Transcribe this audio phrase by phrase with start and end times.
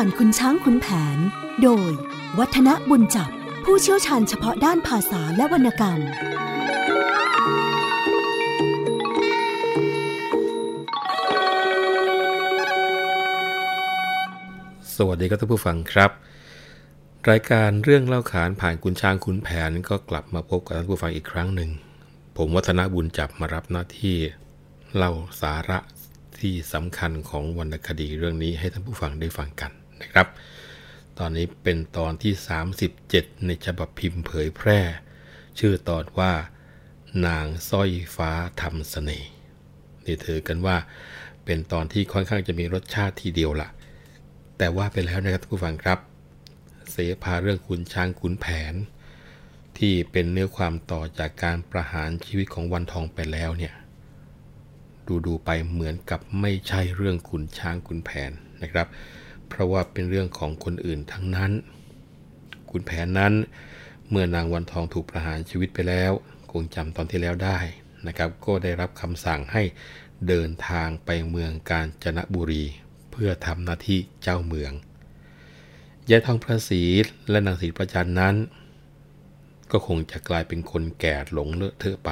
[0.00, 0.86] ผ่านคุณช้างคุณแผ
[1.16, 1.18] น
[1.62, 1.90] โดย
[2.38, 3.30] วัฒนบุญจับ
[3.64, 6.00] ผู้เชี่ยวชาญเฉพาะด้านภาษาและวรรณกรรม
[14.96, 16.10] สวัสดีครับท่านผู้ฟังครับ
[17.30, 21.70] รายการเรื่องเล่าขานผ่านคุณช้างคุณแผนก็กลับมาพบกับท่านผู้ฟังอีกครั้งหนึ่ง
[22.36, 24.16] ผมวัฒนบุญจับมารับหน้าที่
[24.96, 25.78] เล่าสาระ
[26.38, 29.72] ที่สำคัญของวรรณคดีเรื่องนี้ให้ท่านผู้ฟังได้ฟังกัน
[30.02, 30.26] นะครับ
[31.18, 32.34] ตอนนี้เป็นตอนที่
[32.90, 34.80] 37 ในฉบับพิมพ์เผยแพร่
[35.58, 36.32] ชื่อตอนว่า
[37.26, 39.30] นางสร้อยฟ้าทำเสน่ห์
[40.04, 40.76] นี่ถือกันว่า
[41.44, 43.68] เป็นตอนที่ค่อนข้างจะมีรสชาติทีเดียวละ
[44.58, 45.98] แต่ว่าไปแล้วนะครับผู้ฟังครับ
[46.90, 48.74] เสพาเรื่องขุนช้างขุนแผน
[49.78, 53.74] ที่เป็นเนื้อความต่อจากการประหารชีวิตของวันทองไปแล้วเนี่ย
[55.06, 58.30] ดูดูไปเหมือนกับไม่ใช่เรื่องขุนช้างขุนแผน
[58.62, 58.86] นะครับ
[59.58, 61.52] ราะว่าเป็นเรื่องของคนอื่นทั้งนั้น
[62.70, 63.34] ขุนแผนนั้น
[64.10, 66.12] เมื่อนางวันทองถูกประหารชีวิตไปแล้ว
[66.50, 67.58] คงจำตอนที่แล้วได้
[68.06, 69.62] นะครับ ก็ได้รับคำสั่งให้
[70.28, 72.64] เดินทางไปเมืองกาญจนบุรี
[73.10, 74.72] เพื่อทำหน้าที่เจ้าเมือง
[76.10, 76.82] ยายทองพระศรี
[77.30, 78.36] และนางศรีประจันนั้น
[79.70, 82.10] ก็คงจะกลายเป็นคนแก่หลงเลอะเทอะไป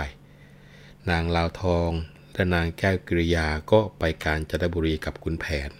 [1.10, 1.90] นางลาวทอง
[2.34, 5.70] และนางแก้วกิริยาก็ไปการจันทบุรีกับคุณแผน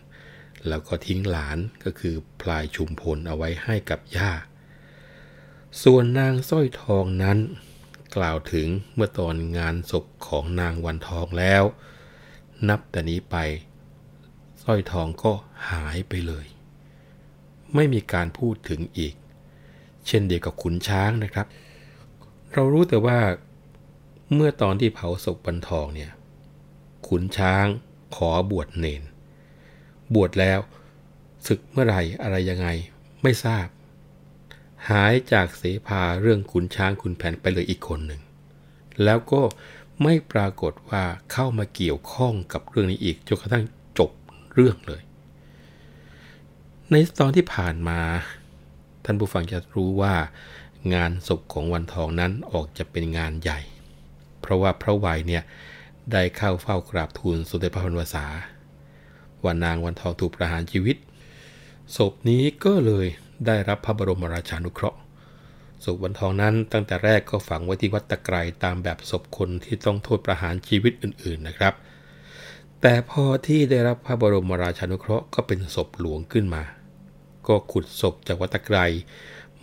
[0.69, 4.33] แล้วก็ทิ้งหลานก็คือพลายชุมพลเอาไว้ให้กับย่า
[5.83, 7.39] ส่วนนางสร้อยทองนั้น
[8.17, 11.65] กล่าวถึงเมื่อตอนงานศพของนางวันทองแล้ว
[12.69, 13.37] นับแต่นี้ไป
[14.63, 15.33] สร้อยทองก็
[15.71, 16.47] หายไปเลย
[17.75, 19.15] ไม่มีการพูดถึงอีก
[20.07, 21.47] เช่นเดียวกับขุนช้างนะครับ
[22.53, 23.19] เรารู้แต่ว่า
[24.35, 26.11] เมื่อตอนที่เผาศพวันทองเนี่ย
[27.09, 27.67] ขุนช้าง
[28.17, 29.03] ขอบวชเนน
[30.15, 30.61] บวชแล้ว
[31.47, 32.69] ศึกเมื่อไหร่อะไรยังไง
[33.23, 33.67] ไม่ทราบ
[34.89, 38.21] หายจากเสภาเรื่องขุนช้างขุนแผนไปเลยอีกคนหนึ่ง
[39.05, 39.43] แล้วก็
[40.03, 43.65] ไม่ปรากฏว่าเข้ามาเกี่ยวข้องกับเรื่องนี้อีกจนกระทั่ง
[43.99, 44.11] จบ
[44.55, 45.03] เรื่องเลย
[46.91, 48.01] ในตอนที่ผ่านมา
[49.05, 50.15] ท่านผู้ฟังจะรู้ว่า
[50.95, 53.61] งานศพของวันทองนั้นออกจะเป็นงานใหญ่
[54.41, 55.43] เพราะว่าพระวัยเนี่ย
[56.13, 58.25] ได้เข้าเฝ้ากราบทูลสมเด็จพระพันวษา
[59.45, 60.97] ว่านางวันทองถูกประหารชีวิต
[61.97, 63.07] ศพนี้ก็เลย
[63.47, 64.99] ได้รับพระบรมราชานุเคราะห์
[65.85, 71.75] ศพวันทองนั้นตั้งแต่แรกก็ฝังไว้ที่วัดตะไครตามแบบศพคนที่ต้องโทษประหารชีวิตอื่นๆนะครับ
[72.81, 76.63] แต่พอที่ได้รับพระบรมราชานุเคราะห์ก็เป็นศพหลวงขึ้นมา
[77.47, 78.79] ก็ขุดศพจากวัดตะไคร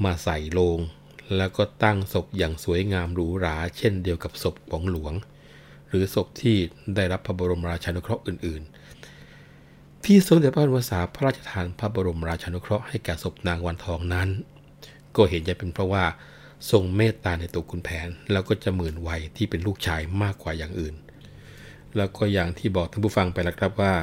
[0.03, 0.80] มาใส่โลง
[1.38, 5.14] แล้วก็ตั้งศพอย่างสวยงามหรูหรา เช่นเดียวกับศพของหลวง
[5.90, 6.58] หรือศพที่
[6.96, 8.72] ได้รับพระบรมราชานุเคราะห์อื่นๆ
[10.06, 14.30] ที่สมเด็จพระวสาพระราชทานพระบรมราชานุเคราะห์ให้แก่ศพนางวันทองนั้น
[15.16, 16.06] ก็เห็นจะเป็นเพราะว่า
[16.72, 20.96] ทรงเมตตาในตัวคุณแผน แล้วก็จะหมื่นวัยที่เป็นลูกชายมากกว่าอย่างอื่น
[21.98, 23.94] แล้วก็อย่างที่บอกท่านผู้ฟังไปแล้วครับว่า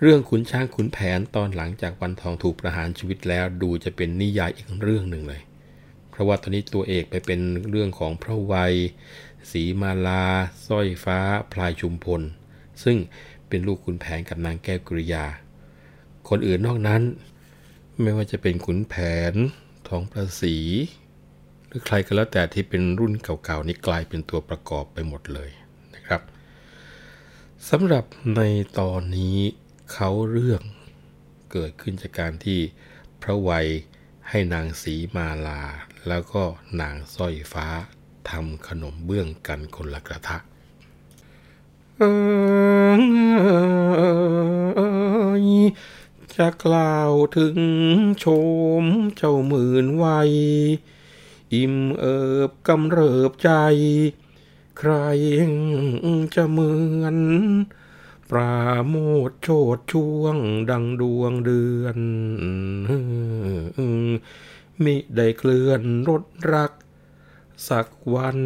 [0.00, 5.42] เรื่องขุนช้างขุนแผนตอนหลังจากวันทองถูกประหารชีวิตแล้วดูจะเป็นนิยายอีกเรื่องหนึ่งเลย
[6.10, 8.74] เพราะว่าตอนนี้ตัวเอกไปเป็นเรื่องของพระวัย
[9.50, 10.24] สีมาลา
[10.66, 11.18] สร้อยฟ้า
[11.52, 12.22] พลายชุมพล
[12.84, 12.96] ซึ่ง
[13.48, 15.24] เป็นลูกขุนแผนกับนางแก้วกริยา
[16.28, 17.02] คนอื่นนอกนั้น
[18.00, 18.94] ไม่ว่าจะเป็นขุนแผ
[19.32, 19.34] น
[19.88, 20.56] ทองประสี
[21.66, 25.50] หรือใครก็แล้วแต่ที่เป็นรุ่นเก่าๆนี้กลายเป็นตัวประกอบไปหมดเลย
[25.94, 26.22] นะครับ
[27.68, 28.04] สำหรับ
[28.36, 28.42] ใน
[28.78, 29.38] ตอนนี้
[29.92, 30.62] เขาเรื่อง
[31.52, 32.58] เกิดขึ้นจากการที่
[33.22, 33.66] พระวัย
[34.28, 35.62] ให้นางสีมาลา
[36.08, 36.42] แล้วก็
[36.80, 37.66] นางสร้อยฟ้า
[38.30, 40.38] ทำขนมเบื้องกันคนละกระทะ
[41.96, 47.56] จะกล่าวถึง
[48.18, 48.24] โฉ
[48.82, 48.84] ม
[49.16, 50.32] เจ้าหมื่นวัย
[51.54, 53.50] อิ่มเอิบกำเริบใจ
[54.78, 54.92] ใคร
[56.34, 56.72] จะเหมื
[57.02, 57.16] อน
[58.30, 58.94] ปราโม
[59.28, 60.36] ทโชดช่วง
[60.70, 61.98] ดังดวงเดือน
[64.84, 66.72] มิได้เคลื่อนรถรัก
[67.68, 68.38] สักวัน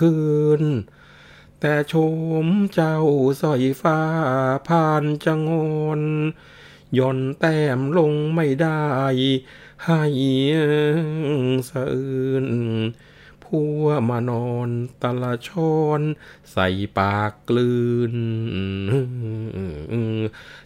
[0.00, 0.16] คื
[0.62, 0.64] น
[1.60, 1.94] แต่โฉ
[2.44, 2.96] มเจ้า
[3.40, 4.00] สอยฟ้า
[4.68, 6.02] ผ่านจงอน
[6.98, 8.84] ย่อนแต้มลงไม่ได้
[9.84, 10.02] ให้
[11.68, 12.46] สะอื่น
[13.44, 14.68] ผัวมานอน
[15.02, 16.00] ตะละชอน
[16.52, 16.68] ใส่
[16.98, 17.74] ปากกลื
[18.12, 18.14] น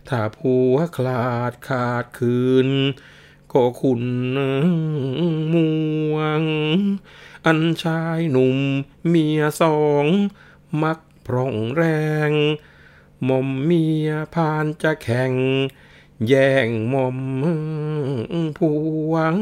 [0.09, 2.69] ถ้าผัวคลาดขาดคืน
[3.53, 4.03] ก็คุณ
[5.53, 5.55] ม
[6.13, 6.43] วง
[7.47, 8.59] อันชายหนุ่ม
[9.09, 10.07] เมียสอง
[10.83, 11.85] มักพร่องแร
[12.29, 12.31] ง
[13.25, 15.33] หม่อมเมียพานจะแข่ง
[16.27, 17.19] แย่งมอม
[18.59, 18.61] ผ
[19.11, 19.35] วง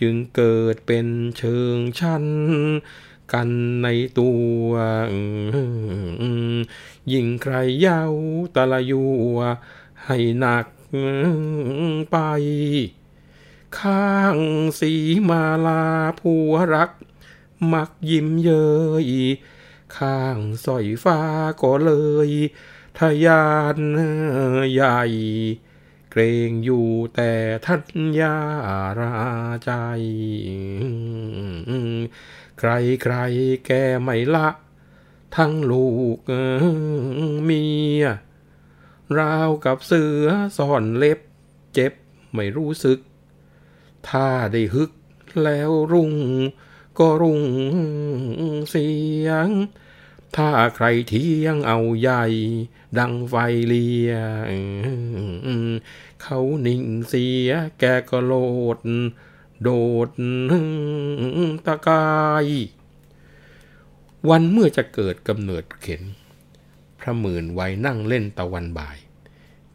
[0.00, 1.06] จึงเกิดเป็น
[1.38, 2.24] เชิงชัน
[3.32, 3.48] กัน
[3.82, 3.88] ใน
[4.18, 4.30] ตั
[4.66, 4.68] ว
[7.12, 8.02] ยิ่งใครเย้า
[8.54, 9.04] ตะละยั
[9.34, 9.38] ว
[10.04, 10.66] ให้หนัก
[12.10, 12.16] ไป
[13.78, 14.38] ข้าง
[14.80, 14.92] สี
[15.28, 15.84] มาลา
[16.20, 16.90] ผัวรัก
[17.72, 18.68] มักยิ้มเย้
[19.06, 19.08] ย
[19.98, 21.18] ข้างสอยฟ้า
[21.62, 21.92] ก็เล
[22.28, 22.30] ย
[22.98, 23.46] ทะยา
[23.76, 23.78] น
[24.72, 25.00] ใหญ่
[26.10, 27.32] เกรงอยู่แต่
[27.66, 27.84] ทัญ
[28.20, 28.36] ญา
[29.00, 29.16] รา
[29.64, 29.72] ใจ
[32.58, 32.70] ใคร
[33.02, 33.14] ใคร
[33.66, 33.70] แก
[34.02, 34.48] ไม่ละ
[35.36, 36.18] ทั้งลูก
[37.44, 37.64] เมี
[38.00, 38.04] ย
[39.18, 40.26] ราวกับเสือ
[40.56, 41.18] ซ่อนเล็บ
[41.74, 41.92] เจ็บ
[42.34, 42.98] ไม่รู้สึก
[44.08, 44.90] ถ้าได้ฮึก
[45.44, 46.12] แล้วรุ่ง
[46.98, 47.42] ก็รุ่ง
[48.70, 48.88] เสี
[49.26, 49.48] ยง
[50.36, 52.24] ถ้าใครเที่ยงเอาใหญ่
[52.98, 53.34] ดังไฟ
[53.66, 54.12] เลีย
[56.22, 58.32] เขานิ่งเสียแกก็โล
[58.76, 58.78] ด
[59.62, 59.68] โด
[60.08, 60.10] ด
[61.66, 62.06] ตะกา
[62.44, 62.46] ย
[64.28, 66.02] วันเมื่อจะเกิดกำเนิดเข็น
[67.00, 68.98] พระหมื่นไว้นั่งเล่นตะวันบ่าย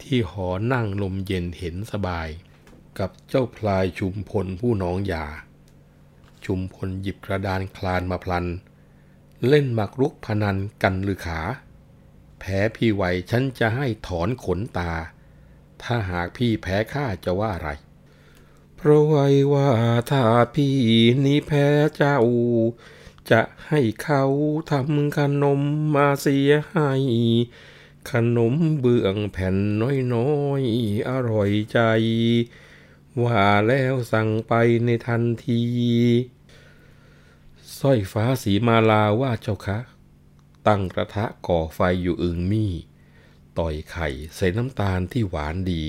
[0.01, 2.29] ที่หอนั่งลมเย็นเห็นสบาย
[2.99, 5.25] กับเจ้าพลายชุมพลผู้น้องยา
[6.45, 8.45] ชุมพลหยิบกระดานคลานมาพลัน
[9.47, 11.41] เล่นหมากรุกพนันกันหรือขา
[12.39, 14.91] แพ้พี่ไหวฉันจะให้ถอนขนตา
[15.81, 17.69] ถ้าหากพี่แพ้ข้าจะว่าอะไร
[18.75, 19.69] เพราะไว้ว่า
[20.11, 20.23] ถ้า
[20.55, 20.75] พี่
[21.25, 21.65] นี้แพ้
[21.95, 22.19] เจ้า
[23.31, 24.23] จะให้เขา
[24.71, 25.61] ทำขนม
[25.95, 26.91] มาเสียให้
[28.11, 29.55] ขนมเบื้องแผ่น
[30.13, 31.79] น้อยๆ อร่อยใจ
[33.23, 34.53] ว่าแล้วสั่งไป
[34.85, 35.63] ในทันที
[37.79, 39.77] สร้อยฟ้าสีมาลาว่าเจ้าคะ
[40.67, 42.71] ตั้งกระทะก่อไฟอยู่อึงมี่
[43.57, 45.83] ต่อยไข่ใส่น้ำตาลที่หวานดี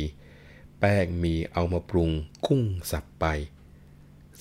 [0.80, 2.10] แป้งมีเอามาปรุง
[2.46, 3.24] กุ้งสับไป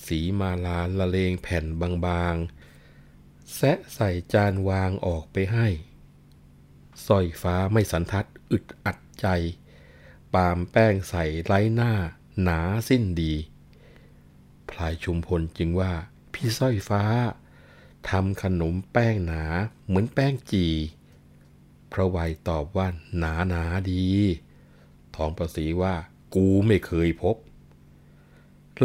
[0.04, 1.64] สีมาลาละเลงแผ่น
[2.06, 5.68] บางๆ แซะใส่จานวางออกไปให้
[7.06, 9.26] สร้อยฟ้าไม่สันทัดอึดอัดใจ
[10.34, 11.92] ปามแป้งใส่ไร้หน้า
[12.42, 13.34] หนาสิ้นดี
[14.70, 15.92] พลายชุมพลจึงว่า
[16.32, 17.04] พี่สร้อยฟ้า
[18.08, 19.44] ทำขนมแป้งหนา
[19.86, 20.66] เหมือนแป้งจี
[21.92, 22.86] พระวัยตอบว่า
[23.18, 24.04] หนาหนาดี
[25.14, 25.94] ทองประสีว่า
[26.34, 27.36] กูไม่เคยพบ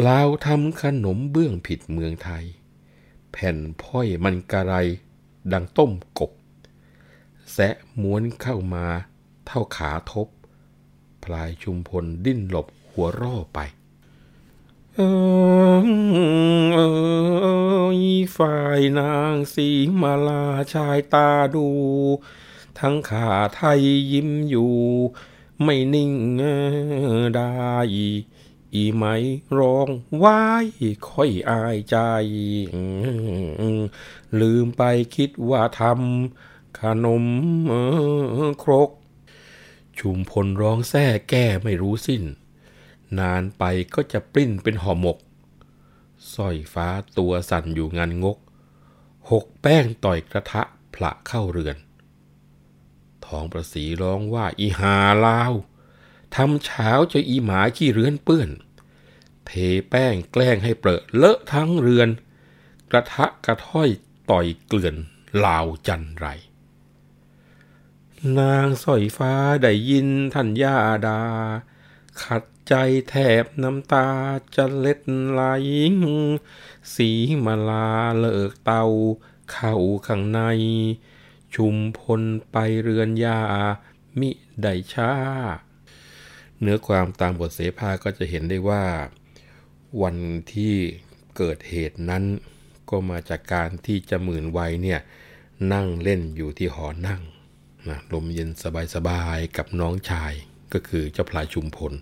[0.06, 2.44] ลาวทำขนมเบื้องผิดเมืองไทย
[3.32, 4.74] แผ่นพ้อยมันกระไร
[5.52, 6.32] ดังต้มกบ
[7.52, 8.86] แสะม้วนเข้ามา
[9.46, 10.28] เท่าขาทบ
[11.24, 13.58] พลายชุมพลดิ้นหลบหัวร่อไป
[14.96, 15.02] เอ
[15.82, 15.86] อ
[16.74, 16.78] เอ
[17.84, 17.96] อ
[18.36, 19.68] ฝ่ายนางสี
[20.00, 21.68] มาลาชายตาดู
[22.78, 23.82] ทั้งขาไทย
[24.12, 24.74] ยิ้มอยู่
[25.62, 26.12] ไม่นิ่ง
[27.36, 27.50] ได้
[28.74, 29.04] อีไหม
[29.58, 29.88] ร้อง
[30.22, 30.66] ว้าย
[31.08, 31.96] ค่อยอายใจ
[34.40, 34.82] ลืมไป
[35.16, 37.24] คิดว่าทำขนม
[38.62, 38.90] ครก
[39.98, 42.22] ชุมพลร้องแท้แก้ไม่รู้สิ้น
[43.20, 43.64] นานไป
[43.94, 45.18] ก็จะปริ้นเป็นห่อหมก
[46.34, 46.88] สร้อยฟ้า
[47.18, 48.38] ตัวสั่นอยู่งานงก
[49.30, 50.62] หกแป้งต่อยกระทะ
[50.94, 51.76] พละเข้าเรือน
[53.24, 55.52] ทองประสีร้องว่าอีหาลาว
[56.34, 58.50] ทำเช้าจะอีหมาขี้เรือนเปื้อน
[59.46, 59.50] เท
[59.90, 62.08] แป้งแกล้งให้เปรอะเลอะทั้งเรือน
[62.90, 63.88] กระทะกระถ้อย
[64.30, 64.94] ต่อยเกลื่อน
[65.44, 66.26] ลาวจันไร
[68.38, 70.76] นางสร้อยฟ้าได้ยินท่านย่า
[71.06, 71.20] ดา
[72.22, 72.74] ขัด ใจ
[73.08, 74.08] แทบน้ำตา
[74.56, 75.42] จะเล็ดไหล
[76.94, 77.10] สี
[77.44, 78.84] มาลาเลิกเตา
[79.52, 79.74] เข้า
[80.06, 80.40] ข้างใน
[81.54, 83.40] ชุมพลไปเรือนยา
[84.20, 84.30] มิ
[84.62, 85.12] ได้ช้า
[86.60, 88.84] เนื้อความตามบทเสภาก็จะเห็นได้ว่า
[90.02, 90.16] วัน
[90.52, 90.74] ที่
[91.36, 92.24] เกิดเหตุนั้น
[92.90, 95.00] ก็มาจากการที่จะหมื่นวัยเนี่ย
[95.72, 97.22] นั่งเล่นอยู่ที่หอนั่ง
[97.88, 98.50] นะลมเย็น
[98.94, 100.32] สบายๆกับน้องชาย
[100.72, 101.92] ก็คือเจ้าพลายชุมพล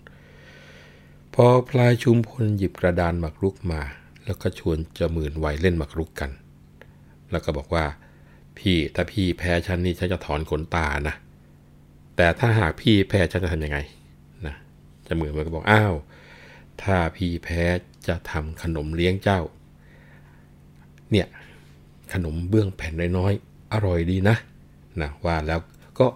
[1.39, 3.81] พอพลายชุมพลหยิบกระดานหมากรุกมา
[4.25, 6.31] แล้วก็ชวนเจะหมื่นไวเล่นหมากรุกกัน
[7.31, 7.85] แล้วก็บอกว่า
[8.57, 11.15] พี่ถ้าพี่แพ้ฉันนี่ฉันจะถอนขนตานะ
[12.15, 13.77] แต่ถ้าหากพี่แพ้ฉันจะทำยังไง
[14.45, 14.55] นะ
[15.03, 15.95] เจะหมื่นมันก็บอกอ้าว
[16.81, 17.61] ถ้าพี่แพ้
[18.07, 19.41] จะทำขนมเลี้ยงเจ้า
[21.11, 21.27] เนี่ย
[22.13, 24.35] ขนมเบื้องแผ่นน้อยๆอร่อยดีนะ
[25.01, 25.59] นะว่าแล้ว
[25.99, 26.07] ก็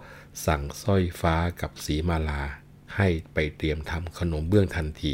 [0.46, 2.42] สั่งสร้อยฟ้ากับสีมาลา
[2.96, 5.14] ให้ไปเตรียมทำขนมเบื้องทันที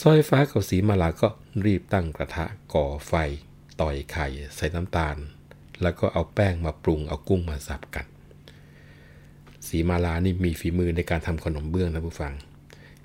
[0.00, 1.28] สร้อยฟ้ากับสีมาลาก็
[1.64, 3.14] รีบตั้งกระทะก่อไฟ
[3.80, 4.26] ต่อยไข่
[4.56, 5.16] ใส่น้ำตาล
[5.82, 8.06] แล้วก็เอาแป้งมาปรุงเอากุ้งมาสับกัน
[9.66, 12.34] สีมาลานี่มีฝีมือในการทำขนมเบื้องนะผู้ฟัง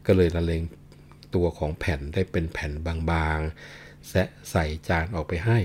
[0.05, 0.63] ก็เลยละเลง
[1.35, 5.59] ตัวของแผ่นได้เป็นแผ่นบางๆแซะใส่จานออกไปให้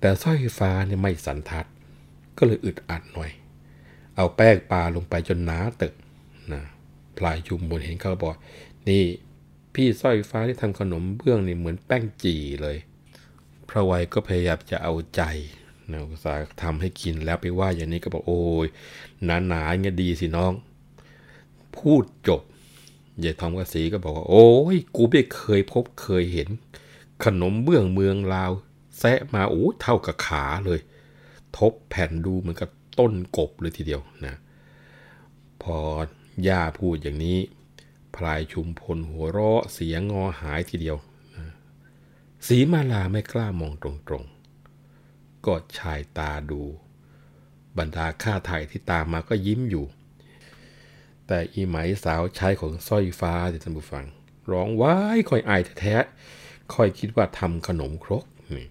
[0.00, 1.66] แต่สร้อยฟ้าเนี่ยไม่สันทัด
[2.38, 3.30] ก็เลยอึดอัดหน่อย
[4.16, 5.94] เอาแป้งปลาลงไปจนหนาตึก
[7.18, 8.34] พลายชุมบนเห็นเขาบอก
[8.88, 9.04] นี่
[9.74, 12.76] พี่สร้อยฟ้าที่ทำขนมเบื้องนี่เหมือนแป้งจีเลย
[13.68, 15.22] พระวัยก็พยายามจะเอาใจ
[15.90, 18.68] นะอุตสาห์ทำให้กินแล้วไปว่าอย่างนี้ก็บอกโอ้ย
[19.24, 20.52] หนาหนาเงี้ยดีสิน้อง
[21.76, 22.42] พูดจบ
[23.24, 26.48] ยายทองกสีก็บอกว่า โอ้ยกูไม่เคยพบเคยเห็น
[27.24, 28.52] ขนมเบื้องเมืองลาว
[28.98, 30.80] แซะมาโอ้เท่ากับขาเลย
[31.58, 34.34] ทบแผ่นดูเหมือนกับต้นกบเลยทีเดียวนะ
[35.62, 35.76] พอ
[36.48, 37.38] ย่าพูดอย่างนี้
[38.16, 40.96] พลายชุมพลหัวเราะเสียงงอหายทีเดียว
[42.46, 46.62] สีมาลาไม่กล้ามองตรงๆ ก็ชายตาดู
[47.78, 49.86] บรรดาข้าไทยที่ตามมาก็ยิ้มอยู่
[51.26, 54.04] แต่อีไหมสาวใช้ของสร้อยฟ้าที่ท่านผู้ฟัง
[54.50, 58.24] ร้องว้ายคอยอายแท้ๆคอยคิดว่าทำขนมครก
[58.56, 58.68] นี่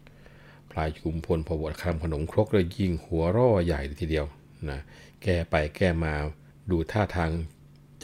[0.72, 4.26] พลายชุมพลพอบทคำขนมครกเลยยิงหัวร่อใหญ่ทีเดียว
[4.70, 4.80] นะ
[5.24, 6.14] แก้ไปแก้มา
[6.72, 7.32] ดูท่าทาง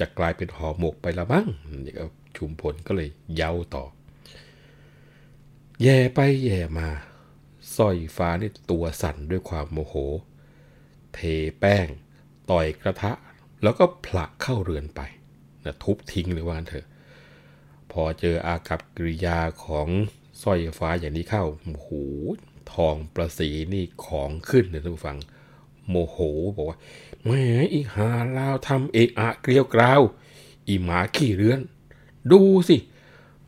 [0.02, 1.48] จะกลายเป็นห่อหมกไปละมั้ง
[1.86, 2.06] นี่ก็
[2.38, 3.86] ชุมพลก็เลยเย้าต่อ
[5.84, 6.88] แย่ไปแย่มา
[7.76, 9.96] สร้อยฟ้านี่ตัวสั่นด้วยความโมโห
[11.14, 11.20] เท
[11.60, 11.88] แป้ง
[12.52, 13.12] ต่อยกระทะ
[13.64, 15.02] แล้วก็ผลักเข้าเรือนไป
[15.66, 16.86] นะทุบทิ้งเลยว่านเถอะ
[17.92, 19.88] พอเจออากับกริยาของ
[20.42, 21.90] สร้อยฟ้าอย่างนี้เข้าโอ้โห
[22.74, 25.18] ทองประสีนี่ของขึ้นเลยท่านผู้ฟัง
[25.90, 26.18] โมโห
[26.58, 26.78] บอกว่า
[27.24, 27.32] แหม
[27.74, 30.02] อีหาลาวทำเอกอะเกลียวกราว
[30.68, 31.60] อีหมาขี้เรือน
[32.32, 32.78] ดูสิ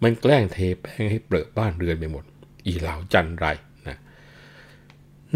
[0.02, 2.24] มันแกล้งเทแป้งให้เปรอบ้านเรือนไปหมด
[2.66, 3.48] อีหลาวจันไร
[3.88, 3.98] นะ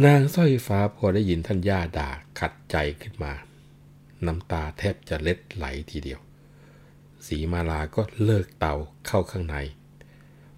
[0.03, 3.33] นางสร้อยฟ้าพอได้ยินท่านย่าด่าขัดใจขึ้นมา
[4.25, 6.19] น้ำตาแทบจะเล็ดไหลทีเดียว
[7.27, 8.73] สีมาลาก็เลิกเตา
[9.07, 9.55] เข้าข้างใน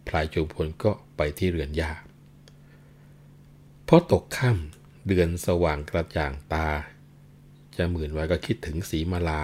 [0.08, 1.92] พลายจุมพลก็ไปที่เรือนย่า
[3.88, 6.68] พอตกค่ำเดือนสว่างกระจ่างตา
[7.80, 9.42] จะหมื่นไว้ก็คิดถึงสีมาลา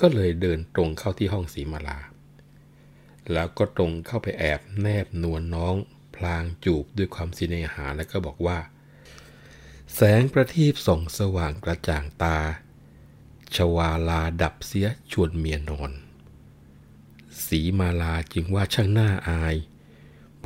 [0.00, 1.98] ก็เลยเดินตรงเข้าที่ห้องสีมาลา
[3.32, 5.74] แล้วก็ตรงเข้าไปแอบแนบนวลน้อง
[6.16, 8.58] พลางจูบด้วยความสิเนหาแล้วก็บอกว่า
[9.94, 12.38] แสงประทีปส่องสว่างกระจ่างตา
[13.54, 15.90] ชวาลาดับเสียชวนเมียนอน
[17.46, 19.56] สีมาลาจึงว่าช่างน่าอาย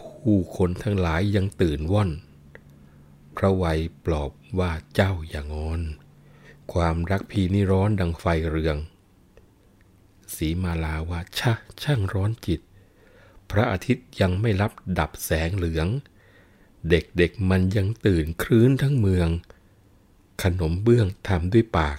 [0.00, 2.10] ผู้คนทั้งหลายยังตื่นว่อน
[3.36, 5.82] พระไวยปลอบว่าเจ้าอย่างอน
[6.72, 8.76] ความรักพีนี่ร้อนดังไฟเรือง
[10.34, 12.60] สีมาลาว่าชะช่างร้อนจิต
[13.50, 15.86] พระอาทิตย์ยังไม่รับดับแสงเหลือง
[16.90, 19.28] เด็กๆมันยังตื่นครื้นทั้งเมือง
[20.42, 21.98] ขนมเบื้องทำด้วยปาก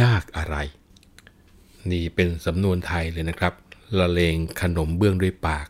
[0.00, 0.56] ยากอะไร
[1.90, 3.54] นี่เป็นสำนวนไทยเลยนะครับ
[3.98, 5.68] ละเลงขนมเบื้องด้วยปาก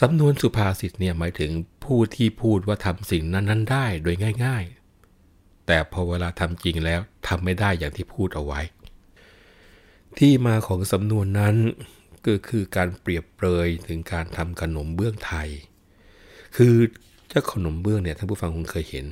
[0.00, 1.50] สำนวนสุภาษิตเนี่ยหมายถึง
[1.84, 4.81] ผู้ที่พูดว่าทำสิ่งนั้น ๆ ได้โดยง่าย ๆ
[5.66, 8.60] แต่พอเวลาทำจริงแล้วทำไม่ได้อย่างที่พูดเอาไว้
[10.18, 11.56] ที่มาของสำนวนนั้น
[12.26, 15.48] ก็คือการเปรียบเปรยถึงการทำขนมเบื้องไทย
[16.56, 16.74] คือ
[17.28, 19.06] เจ้าขนมเบื้องเนี่ยท่านผู้ฟังคงเคยเห็น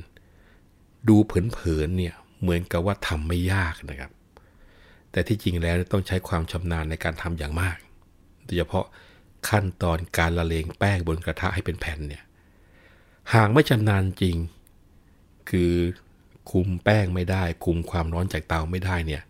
[1.09, 4.11] ดูเผินๆเนี่ยเหมือนกับว่าทำไม่ยากนะครับ
[5.11, 7.77] แต่ที่จริงแล้วต้องใช้ความชำนาญในการทำอย่างมาก
[8.45, 8.85] โดยเฉพาะ
[9.49, 12.23] ขั้นตอนการละเลงแป้งบนกระทะให้เป็นแผ่นเนี่ย
[13.33, 14.37] หากไม่ชำนาญจริง
[15.49, 15.73] คือ
[16.51, 19.23] คุมแป้งไม่ได้ คุมความร้อนจากเตาไม่ได้เนี่ย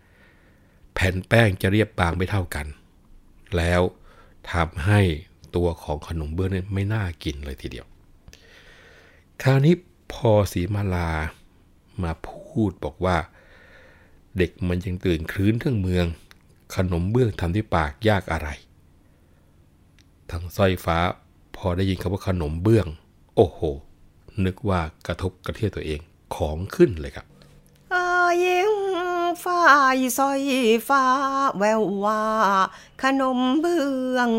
[0.93, 2.65] แผ่นแป้งจะเรียบบางไม่เท่ากัน
[3.57, 3.81] แล้ว
[4.51, 5.01] ทำให้
[5.55, 7.87] ตัวของขนมเบื้องเนี่ยไม่น่ากินเลยทีเดียว
[9.41, 9.73] คราวนี้
[10.13, 11.09] พอสีมาลา
[12.03, 13.17] มาพูดบอกว่า
[14.37, 16.05] เด็กมันยังตื่นคลื้นทั้งเมือง
[16.75, 18.49] ขนมเบื้องทำด้วยปากยากอะไร
[20.29, 20.97] ทางสร้อยฟ้า
[21.55, 22.87] พอได้ยินคำว่าขนมเบื้อง
[23.35, 23.59] โอ้โห
[24.45, 25.99] นึกว่ากระทบกระเทียตัวเอง
[26.35, 27.25] ของขึ้นเลยครับ
[28.45, 28.71] ยิง
[29.43, 29.61] ฟ้า
[30.17, 30.41] สอย
[30.89, 31.05] ฟ้า
[31.57, 32.23] แววว่า
[33.01, 33.83] ขนมเบื้
[34.17, 34.31] อง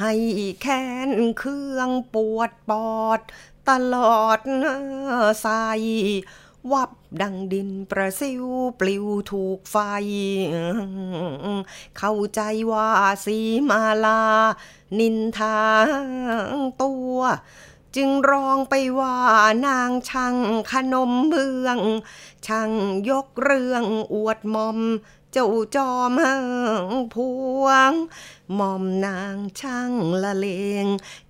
[0.00, 0.12] ให้
[0.60, 3.20] แค้นเครื่องปวดปอด
[3.68, 4.38] ตลอด
[5.42, 5.46] ใส
[6.72, 6.90] วับ
[7.22, 8.44] ดังดินประสิว
[8.80, 9.76] ปลิวถูกไฟ
[11.98, 12.40] เข้าใจ
[12.72, 12.88] ว่า
[13.24, 13.38] สี
[13.70, 14.22] มาลา
[14.98, 15.58] นินทา
[16.82, 17.16] ตัว
[17.96, 19.16] จึงร้องไปว่า
[19.66, 20.36] นางช่าง
[20.72, 21.78] ขนมเมือง
[22.46, 22.70] ช่าง
[23.10, 24.78] ยกเรื่องอวดมอม
[25.32, 26.12] เจ้าจอม
[27.14, 27.16] พ
[27.62, 27.92] วง
[28.54, 29.92] หม่อมนางช่าง
[30.22, 30.46] ละเล
[30.84, 30.86] ง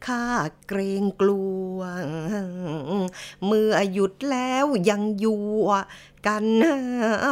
[0.07, 0.25] ข้า
[0.67, 1.45] เกรงกลั
[1.77, 1.79] ว
[3.45, 5.45] เมื่อหยุดแล้วยังอยู่
[6.27, 6.47] กัน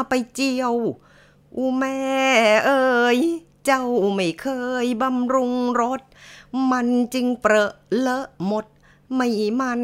[0.08, 0.74] ไปเจียว
[1.56, 1.98] อูแม่
[2.66, 3.18] เอ๋ย
[3.64, 4.46] เจ้าไม่เค
[4.84, 6.02] ยบำรุงรส
[6.70, 8.66] มันจึงเปรอะเลอะหมด
[9.14, 9.28] ไม่
[9.60, 9.82] มัน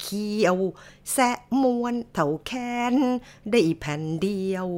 [0.00, 0.56] เขียว
[1.12, 1.30] แสะ
[1.62, 2.94] มวนเท่าแค้น
[3.50, 4.68] ได้แผ่นเดียว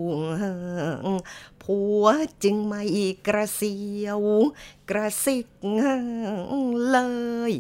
[1.62, 2.04] ผัว
[2.42, 2.82] จึงไม่
[3.26, 4.20] กระเสียว
[4.90, 5.46] กระซิก
[6.90, 6.98] เล
[7.50, 7.52] ย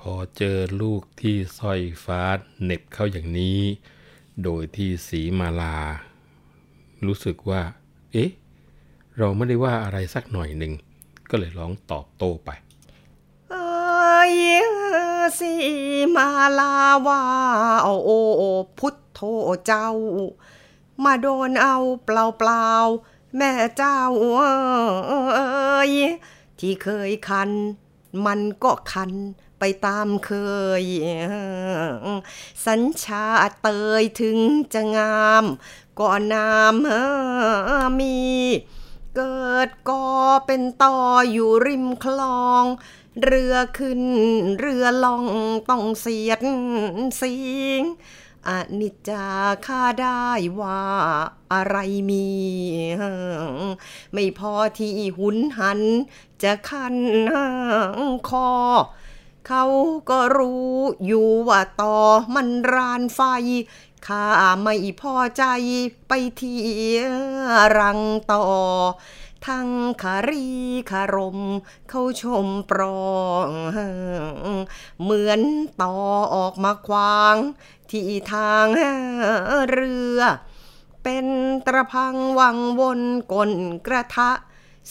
[0.00, 2.22] พอเจอลูกที่สร้อยฟ้า
[2.62, 3.60] เหน็บเข้าอย่างนี้
[4.42, 5.76] โดยที่สีมาลา
[7.06, 7.62] รู้สึกว่า
[8.12, 8.30] เอ๊ะ
[9.18, 10.72] เราไม่ได้ว่าอะไรสักหน่อยหนึ่ง
[11.30, 12.50] ก็เลยร้องตอบโต้ไป
[15.38, 15.54] สี
[16.16, 16.74] มาลา
[17.06, 17.22] ว่า
[17.84, 18.18] โอ้
[18.78, 19.20] พุทโธ
[19.66, 19.90] เจ้า
[21.04, 25.92] มาโดนเอาเปล่าเปล่าๆแม่เจ้าเอ้ย
[26.58, 27.50] ที่เคยคัน
[28.26, 29.12] มันก็คัน
[29.58, 30.32] ไปตามเค
[30.82, 30.84] ย
[32.66, 33.68] สัญชาตเต
[34.00, 34.38] ยถึง
[34.74, 35.44] จะงาม
[35.98, 36.74] ก็นาม
[37.98, 38.18] มี
[39.16, 40.04] เกิดก็
[40.46, 40.98] เป็นต่อ
[41.30, 42.64] อยู่ริมคลอง
[43.22, 44.02] เรือขึ้น
[44.60, 45.26] เรือล่อง
[45.70, 46.40] ต้องเสียด
[47.20, 47.34] สิ
[47.80, 47.82] ง
[48.48, 49.26] อนิจจา
[49.66, 50.26] ข้าได้
[50.60, 50.82] ว่า
[51.52, 51.76] อะไร
[52.10, 52.28] มี
[54.12, 55.80] ไม่พอที่หุนหัน
[56.42, 56.96] จะคัน
[58.28, 58.50] คอ
[59.48, 59.64] เขา
[60.10, 60.74] ก็รู้
[61.06, 61.96] อยู่ว่าต่อ
[62.34, 63.20] มันรานไฟ
[64.06, 64.26] ข้า
[64.62, 65.44] ไม่พอใจ
[66.08, 66.60] ไปที่
[67.78, 67.98] รัง
[68.32, 68.44] ต่อ
[69.46, 69.68] ทั้ง
[70.02, 70.46] ขารี
[70.90, 71.38] คารม
[71.90, 72.80] เข้าชมปร
[73.12, 73.48] อง
[75.02, 75.40] เหมือน
[75.82, 75.96] ต่อ
[76.34, 77.36] ออกมาขวาง
[77.90, 78.66] ที่ทาง
[79.70, 80.20] เรือ
[81.04, 81.26] เป็น
[81.66, 83.00] ตระพังวังวน
[83.32, 83.50] กล
[83.86, 84.30] กระทะ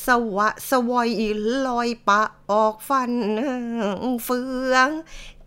[0.06, 1.10] สวะสวอย
[1.68, 3.14] ลอยปะออกฟัน
[4.24, 4.42] เฟื
[4.74, 4.88] อง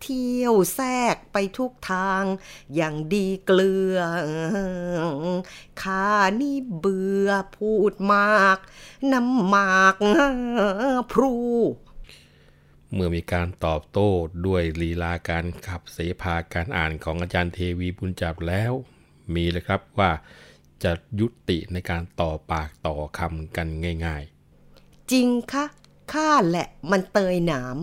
[0.01, 2.23] เที่ยวแทรกไปทุกทาง
[2.75, 3.97] อย่างดีเกลือ
[5.81, 8.57] ข้านี่เบื่อพูดมาก
[9.13, 9.95] น้ำหมาก
[11.11, 11.35] พรู
[12.93, 14.09] เมื่อมีการตอบโต้
[14.45, 18.73] ด้วยลีลาการขับเสพาการอ่านของอาจารย์เทวีบุญจับแล้ว
[19.33, 20.11] มีเลยครับว่า
[20.83, 23.67] จะยุติในการต่อปากต่อคำกัน
[24.05, 24.23] ง่าย
[25.11, 25.65] จริงคะ
[26.13, 27.77] ข้าแหละมันเตยหนาม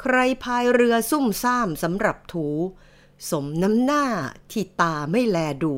[0.00, 2.48] ใครพายเรือซุ่มซ่ามสำหรับถู
[3.30, 4.04] สมน้ำหน้า
[4.50, 5.76] ที่ตาไม่แลดู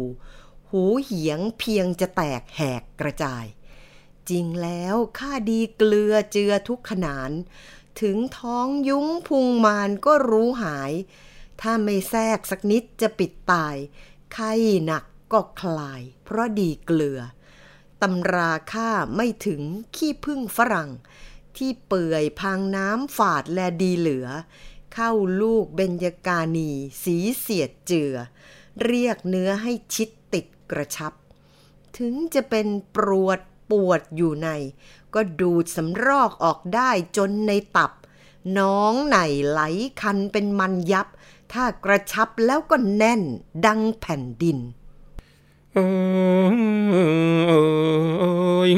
[0.70, 3.44] หูเหียงเพียงจะแตกแหกกระจาย
[4.28, 7.30] จริงแล้วข้าดีเกลือเจือทุกขนาน
[8.00, 10.92] ถึงท้องยุ้งพุงมานก็รู้หาย
[11.60, 13.76] ถ้าไม่แทรกสักนิดจะปิดตาย
[14.32, 14.52] ไข้
[14.84, 17.20] หนักก็คลาย เพราะดีเกลือ
[18.02, 19.62] ตำราค่าไม่ถึง
[19.96, 20.90] ขี้พึ่งฝรั่ง
[21.56, 24.28] ที่เปื่อยพังน้ำฝาดและดีเหลือ
[24.94, 25.10] เข้า
[25.40, 26.70] ลูกเบญจกานี
[27.02, 28.14] สีเสียดเจือ
[28.84, 31.12] เรียกเนื้อให้ชิดติดกระชับ
[31.98, 34.48] ถึงจะเป็นปวดปวดอยู่ใน
[35.14, 37.92] ก็ดูดสำรอกออกได้จนในตับ
[38.58, 39.60] น้องไหนไหล
[40.00, 41.08] คันเป็นมันยับ
[41.52, 43.22] ถ้ากระชับแล้วก็แน่น
[43.66, 44.58] ดังแผ่นดิน
[45.74, 45.78] เอ
[48.70, 48.72] ย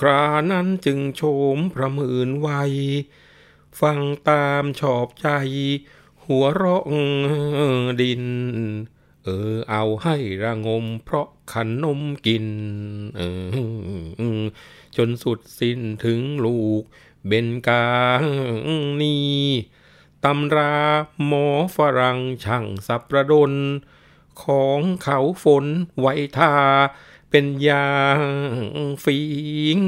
[0.00, 1.22] ครานั้นจึงโฉ
[1.56, 2.48] มพระมืนไว
[3.80, 5.28] ฟังตามชอบใจ
[6.24, 6.84] หัวเราะ
[8.00, 8.24] ดิน
[9.24, 12.46] เออเอาให้ระงม เพราะขนมกิน
[13.16, 13.22] เอ
[14.42, 14.44] อ
[14.96, 16.82] จนสุดสิ้นถึงลูก
[17.26, 17.86] เบนกา
[19.00, 19.16] นี
[20.24, 20.74] ตำรา
[21.26, 21.46] หมอ
[21.76, 23.52] ฝรั่งช่างสับประดน
[24.44, 25.66] ของเขาฝน
[26.00, 26.54] ไว้ทา
[27.30, 28.20] เป็นยาง
[29.04, 29.20] ฟิ
[29.76, 29.78] ง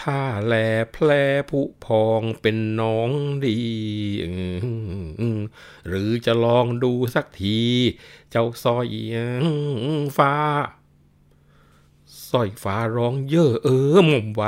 [0.00, 0.54] ถ้าแล
[0.92, 1.08] แพล
[1.50, 3.10] ผุพองเป็นน้อง
[3.46, 3.60] ดี
[5.88, 7.60] หรือจะลองดูสักที
[8.30, 8.86] เจ้าสร้อย
[10.18, 10.34] ฟ้า
[12.30, 14.42] สร้อยฟ้าร้องเย่อเออหม่มไว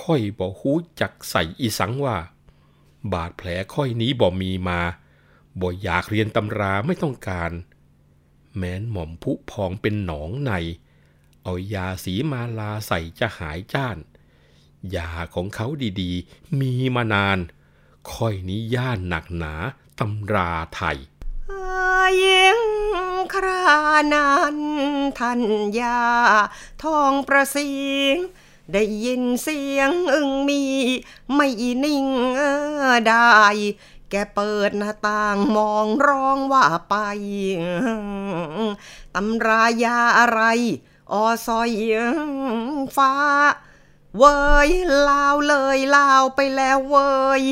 [0.00, 2.16] ค่อยบอกหูจักใส่อีสังว่า
[3.12, 4.80] บาดแผลค่อยนี้บ่มีมา
[5.60, 7.50] บ่อยากเรียนตำราไม่ต้องการ
[8.56, 10.52] แม้นหม่อมผุพองเป็นหนองใน
[11.42, 13.98] เอายาสีมาลาใส่จะหายจ้าน
[14.96, 15.66] ยาของเขา
[16.00, 17.38] ดีๆ มีมานาน
[18.10, 19.54] ค่อยนี้ย่านหนักหนา
[19.98, 20.98] ตำราไทย
[22.24, 22.60] ยิง
[23.34, 23.64] ครา
[24.12, 24.58] นัน
[25.18, 25.40] ท่าน
[25.80, 26.00] ยา
[26.82, 27.70] ทองประสิ
[28.12, 28.14] ง
[28.72, 30.62] ได้ยินเสียงอึงมี
[31.34, 31.48] ไม่
[31.84, 32.06] นิ่ง
[33.08, 33.32] ได้
[34.10, 36.94] แกเปิดหน้าต่างมองร้องว่าไป
[39.14, 40.42] ตำรายาอะไร
[41.12, 41.70] ออซอย
[42.96, 43.14] ฟ้า
[44.18, 44.24] เว
[44.68, 44.70] ย
[45.08, 46.96] ลาวเลยลาวไปแล้วเว
[47.42, 47.44] ย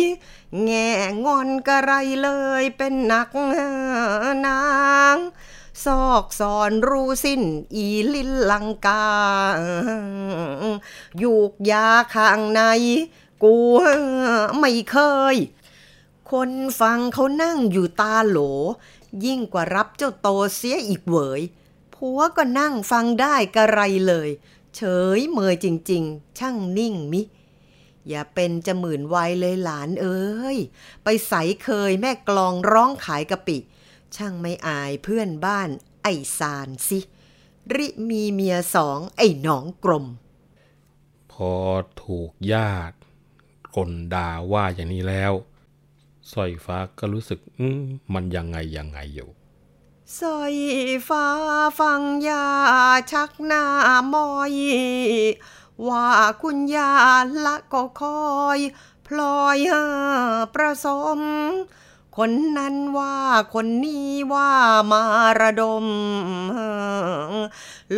[0.65, 0.91] แง่
[1.25, 1.93] งอนกระไร
[2.23, 3.29] เลยเป็นนัก
[4.47, 4.65] นา
[5.15, 5.17] ง
[5.85, 7.43] ซอกซอนรู้สิ้น
[7.75, 9.07] อีลินลังกา
[11.19, 12.63] อยูกยาข้างใน
[13.43, 13.57] กู
[14.59, 14.97] ไม่เค
[15.35, 15.37] ย
[16.33, 18.39] คนฟังเขานั่งอยู่ตาโหล
[19.25, 21.41] ยิ่งกว่ารับเจ้าโตเสียอีกเหวย
[21.95, 24.29] ผัวก็นั่งฟังได้กระไรเลย
[24.77, 24.83] เฉ
[25.19, 27.23] ยเมยจริง ๆ ช่างนิ่งมิ
[28.09, 30.59] อย่าเป็นจะหมื่นวัยเลยหลานเอ้ย
[31.05, 33.59] ไปใสเคยแม่กลองร้องขายกะปิ
[34.17, 35.69] ช่างไม่อายเพื่อนบ้าน
[36.03, 37.01] ไอ้สารสิ
[37.75, 40.07] ริมีเมียสองไอ้หนองกลม
[41.33, 41.55] พอ
[42.03, 42.97] ถูกญาติ
[43.77, 45.33] กลด่าว่าอย่างนี้แล้ว
[46.33, 47.41] สร้อยฟ้าก็รู้สึก
[48.15, 49.29] มันยังไงยังไงอยู่
[50.19, 50.57] สอย
[51.09, 51.27] ฟ้า
[51.79, 52.45] ฟังยา
[53.13, 53.65] ชักหน้า
[54.15, 54.53] มอย
[55.89, 56.07] ว่า
[56.43, 56.93] คุณยา
[57.45, 58.23] ละก็คอ
[58.57, 58.59] ย
[59.07, 59.59] พลอย
[60.55, 60.87] ประส
[61.19, 61.21] ม
[62.17, 63.17] คนนั้นว่า
[63.55, 64.53] คนนี้ว่า
[64.93, 65.03] มา
[65.41, 65.87] ระดม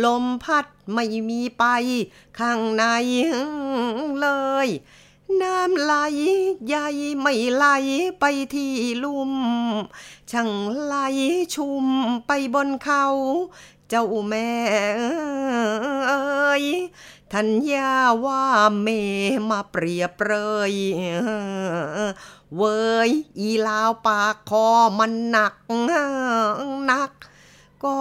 [0.03, 1.63] ลมพัดไม่มีไป
[2.39, 2.83] ข้างใน
[4.21, 4.27] เล
[4.65, 4.67] ย
[5.41, 5.93] น้ำไหล
[6.67, 6.87] ใหญ่
[7.19, 7.65] ไม่ไหล
[8.19, 9.33] ไปที่ลุ่ม
[10.31, 10.49] ช่าง
[10.83, 10.95] ไหล
[11.53, 11.85] ชุ่ม
[12.27, 13.05] ไปบนเขา
[13.89, 14.51] เจ้าแม่
[16.07, 16.65] เอ้ย
[17.33, 17.93] ทัญญา
[18.25, 18.43] ว่า
[18.81, 18.87] เม
[19.49, 20.31] มาเปรียบเปร
[20.71, 20.73] ย
[22.55, 22.63] เว
[23.07, 24.67] ยอีลาวปากคอ
[24.99, 25.53] มันหนัก
[26.91, 27.11] นัก
[27.83, 27.97] ก็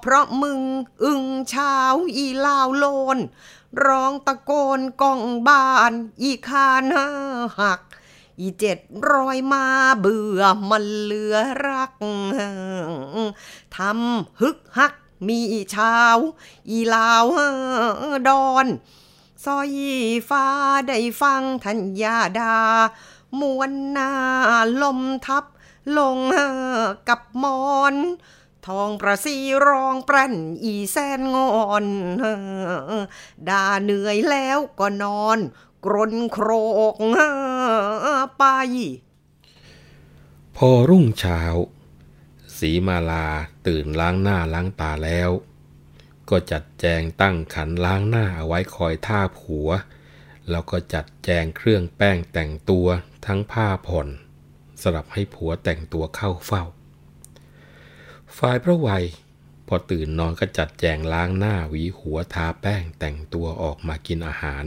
[0.00, 0.60] เพราะมึง
[1.04, 1.74] อึงเช้า
[2.16, 2.84] อีลาวโล
[3.16, 3.18] น
[3.84, 6.92] ร้องตะโกนก้องบ้าน อีคาหน
[7.60, 7.80] หัก
[8.40, 8.78] อีเจ็ด
[9.10, 9.64] รอยมา
[10.00, 11.92] เบื่อมันเหลือรัก
[13.76, 14.94] ทำฮึกฮัก
[15.26, 15.38] มี
[15.70, 15.98] เช้า
[16.70, 17.24] อีลาว
[18.28, 18.66] ดอน
[19.44, 19.68] ซอย
[20.28, 20.46] ฟ้า
[20.88, 22.56] ได้ฟังทัญญาดา
[23.40, 24.10] มวนหน้า
[24.82, 25.44] ลมทับ
[25.98, 26.18] ลง
[27.08, 27.94] กับมอน
[28.66, 31.36] ทองประสีรองแปรนอีแสนง
[31.68, 31.86] อน
[33.48, 35.38] ด่าเหนื่อยแล้วก็นอน
[35.84, 36.48] กรนโคร
[36.92, 36.94] ก
[38.38, 38.44] ไป
[40.56, 41.40] พอรุ่งเช้า
[42.58, 43.26] สีมาลา
[43.66, 45.30] ตื่นล้างหน้าล้างตาแล้ว
[46.30, 49.68] ก็จัดแจงตั้งขันล้างหน้าเอาไว้คอยท่าผัว
[50.50, 52.86] แล้วก็จัดแจงเครื่องแป้งแต่งตัว
[53.26, 54.08] ทั้งผ้าผ่อน
[54.82, 56.64] สำหรับให้ผัวแต่งตัวเข้าเฝ้า
[58.38, 59.04] ฝ่ายพระวัย
[59.66, 64.64] พอตื่นนอนก็จัดแจงล้างหน้าหวีหัวทาแป้งแต่งตัวออกมากินอาหาร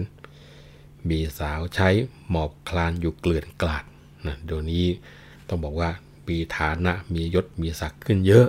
[1.10, 1.89] มีสาวใช้
[2.30, 3.86] หมอบคลานอยู่เกลื่อนกลาด
[4.25, 4.86] นะเดี๋ยวนี้
[5.47, 5.89] ต้องบอกว่า
[6.28, 8.47] มีฐานะมียศมีศักดิ์ขึ้นเยอะ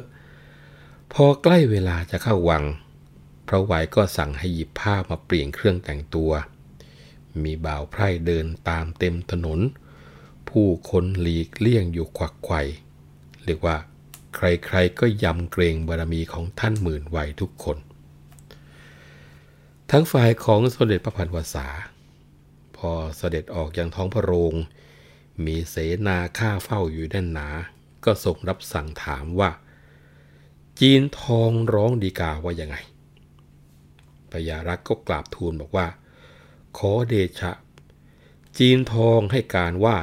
[1.13, 2.65] พอใกล้เวลาจะเข้าวัง
[3.49, 6.33] พระวัยก็สั่งให้หยิบผ้ามาเปลี่ยนเครื่องแต่งตัว
[7.43, 9.61] มีบ่าวไพร่เดินตามเต็มถนน
[10.49, 12.61] ผู้คนหลีกเลี่ยงอยู่ควักไขว่
[13.45, 13.77] เรียกว่า
[14.37, 17.79] ใครๆก็ยำเกรงบารมีของท่านหมื่นวัยทุกคน
[19.91, 21.67] ทั้งฝ่ายของสมเด็จพระพันวษา
[22.77, 24.55] พอเสด็จออกอย่างท้องพระโรง
[25.45, 25.75] มีเส
[26.07, 27.49] นาข้าเฝ้าอยู่ด้านหนา
[28.05, 29.51] ก็ส่งรับสั่งถามว่า
[30.81, 32.77] จีนทองร้องดีกาว่ายังไง
[34.31, 35.87] พญารักก็กราบทูลบอกว่า
[36.79, 37.53] ขอเดชะ
[38.59, 39.97] จีนทองให้การว่า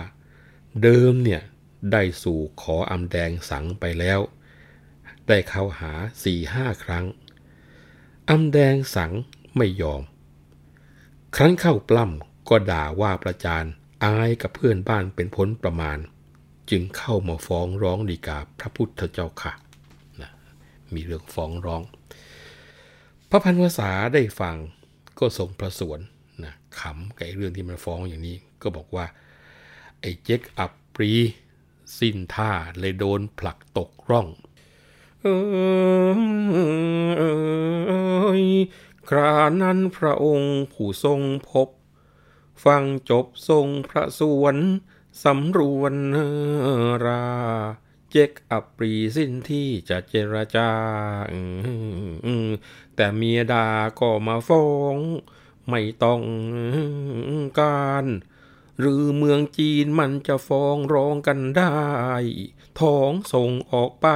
[0.84, 1.42] เดิมเนี่ย
[1.92, 4.20] ได้สู่ขออำแดงสังไปแล้ว
[5.28, 5.92] ได้เข้าหา
[6.24, 7.06] สี่ห้าครั้ง
[8.30, 9.12] อำแดงสัง
[9.58, 10.04] ไม่ยอม
[11.36, 13.66] ครั้นเข้าปล้ำก็ด่าว่าประจาน
[14.04, 15.98] อายกับเพื่อนบ้านเป็นพ้นประมาณ
[16.70, 19.54] จึงเข้ามาฟ้องร้องดีกาพระพุทธเจ้าค่ะ
[20.22, 20.32] นะ
[20.94, 21.82] มีเรื่องฟ้องร้อง
[23.30, 24.56] พระพันวษาได้ฟัง
[25.20, 26.00] ก็ทรงประสวน
[26.44, 29.06] นะขำกับเรื่องที่มันฟ้องอย่างนี้ก็บอกว่า
[30.02, 31.12] ไอ้เจ๊กอับปรี
[32.00, 34.28] สิ้นท่าเลยโดนผลักตกร่อง
[35.22, 35.28] เอ
[38.42, 38.44] ย
[39.10, 41.70] ครานั้นพระองค์ผู้ทรงพบ
[42.66, 44.56] ฟังจบทรงพระสวน
[45.24, 45.94] สำรวน
[47.06, 47.26] รา
[48.12, 50.70] เจ๊กอับปรีสิ้นที่จะเจรจา
[52.96, 53.68] แต่เมียดา
[54.00, 54.98] ก็มาฟ้อง
[55.70, 56.22] ไม่ต้อง
[57.60, 58.06] การ
[58.80, 61.76] หรือเมืองจีนมันจะฟ้องร้องกันได้
[62.80, 64.08] ท้องส่งออกไป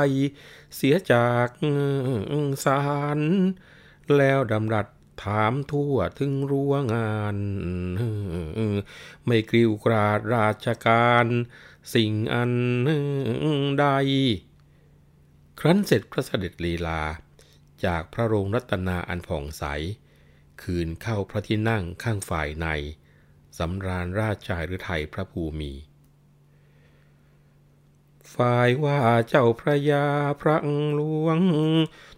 [0.75, 1.49] เสียจาก
[2.65, 2.83] ศา
[3.17, 3.19] ล
[4.17, 4.87] แล้วดำรัส
[5.23, 7.37] ถามทั่วถึงรั้วงาน
[9.25, 11.25] ไม่กริ้วกราดราชการ
[11.93, 12.53] สิ่งอัน
[13.79, 13.85] ใด
[15.59, 17.01] ครั้นเสร็จพระเสด็จลีลา
[17.85, 19.63] จากพระโรงรัตนาอันผ่องใส
[20.61, 22.67] คืนเข้าพระที่นั่งข้างฝ่ายใน
[23.57, 25.73] สำราญราชายหรือไทยพระภูมิ
[28.35, 30.07] ฝ่ายว่าเจ้าพระยา
[30.41, 30.57] พระ
[30.95, 31.39] หลวง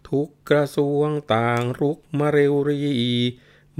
[0.09, 2.83] ทุกกระทรวงต่างรุกมาเร็วรี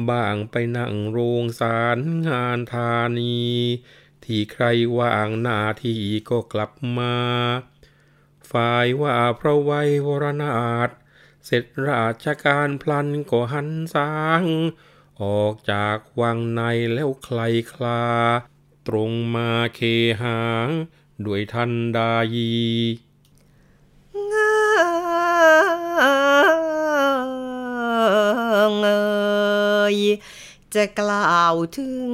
[0.09, 3.39] บ้างไปนั่งโรงสารงานธานี
[4.23, 4.65] ที่ใคร
[4.97, 7.15] ว่างหน้าที่ก็กลับมา
[8.51, 10.89] ฝ่ายว่าพระไวยวรนาถ
[11.45, 14.43] เสร็จราชการพลันก็หันสาง
[15.23, 16.61] ออกจากวังใน
[16.93, 17.39] แล้วใคร
[17.73, 18.03] คลา
[18.87, 19.79] ตรงมาเค
[20.21, 20.69] หาง
[21.25, 22.53] ด้วยทันดายี
[28.71, 28.89] งเอ
[29.95, 29.97] ย
[30.73, 32.11] จะกล่าวถึง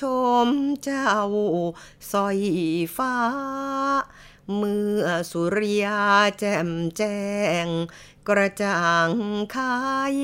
[0.00, 0.02] ช
[0.46, 0.48] ม
[0.82, 1.12] เจ้า
[2.10, 2.38] สอย
[2.96, 3.16] ฟ้า
[4.56, 6.02] เมื่อสุริยา
[6.38, 7.22] แจ่มแจ้
[7.64, 7.66] ง
[8.28, 9.10] กระจ่าง
[9.54, 9.74] คา
[10.12, 10.14] ย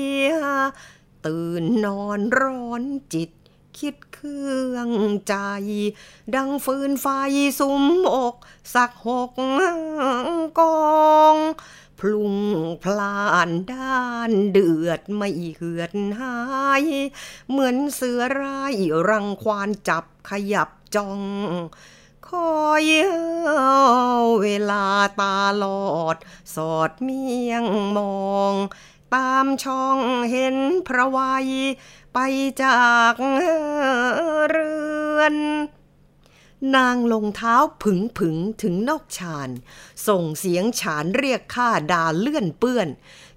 [1.25, 3.29] ตื่นนอนร้อนจิต
[3.77, 4.89] คิดเครื่อง
[5.27, 5.35] ใจ
[6.35, 7.07] ดังฟืนไฟ
[7.59, 7.83] สุม
[8.15, 8.35] อก
[8.73, 9.31] สักหก
[10.59, 10.89] กอ
[11.35, 11.37] ง
[11.99, 12.35] พลุง
[12.83, 16.37] พลานด้านเดือดไม่เหือดหา
[16.81, 16.83] ย
[17.49, 18.73] เหมือนเสือร้าย
[19.09, 21.21] รังควานจับขยับจ้อง
[22.27, 22.85] คอย
[24.41, 24.85] เวลา
[25.19, 26.17] ตาลอด
[26.55, 27.63] สอดเมียง
[27.97, 28.55] มอง
[29.15, 29.99] ตามช่อง
[30.31, 31.47] เห็นพระวัย
[32.13, 32.19] ไป
[32.63, 33.13] จาก
[34.49, 34.73] เรื
[35.17, 35.35] อน
[36.75, 39.49] นางลงเท้าผึงผึงถึงนอกชาน
[40.07, 42.87] ส่งเสียงฉานเรียกข้าดาเลื่อนเปื้อน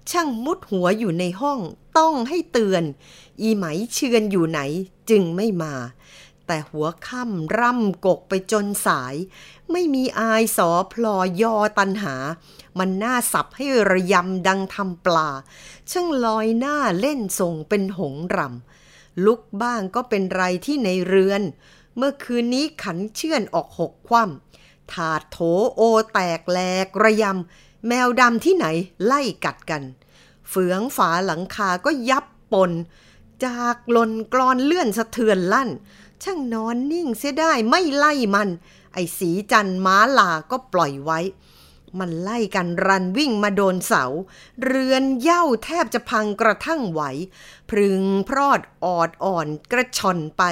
[0.09, 1.59] ช่างมุดหัวอยู่ในห้อง
[1.97, 2.83] ต้องให้เตือน
[3.41, 4.59] อีไหมเชือนอยู่ไหน
[5.09, 5.73] จึงไม่มา
[6.47, 9.15] แต่หัวค่ำร่ำกกไปจนสาย
[9.71, 12.15] ไม่มีอายสอพลอยอตันหา
[12.77, 15.29] มันหน่าสับให้ระยำดังทำปลา
[15.91, 21.41] ช่างลอยหน้าเล่นส่งเป็นหงรำลุกบ้างก็เป็นไรที่ในเรือน
[21.97, 25.37] เมื่อคืนนี้ขันเชื่อนออกหกคว่ำถาดโถ
[25.75, 25.81] โอ
[26.13, 28.65] แตกแหลกระยำ แมวดำที่ไหน
[29.05, 29.83] ไล่กัดกัน
[30.49, 32.71] เฟืองฝาหลังคาก็ยับปน
[33.45, 35.69] จากลนกรอนเลื่อนสะเทือนลั่น
[36.23, 38.49] ช่างนอนนิ่งเสียได้ไม่ไล่มัน
[38.93, 41.19] ไอ้สีจันม้าลาก็ปล่อยไว้
[41.99, 44.03] มันไล่กันรันวิ่งมาโดนเสา
[44.63, 47.01] เรือนเย่าแทบจะพังกระทั่งไหว
[47.69, 50.43] พึงพรอดออดอ่อนกระชอนไป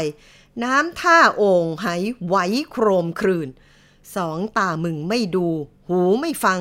[0.64, 1.88] น้ำท่าโอ่งไห
[2.28, 2.36] ไหว
[2.70, 3.50] โครมครืน
[4.16, 5.48] สองตามึงไม่ดู
[5.88, 6.60] หูไม่ฟัง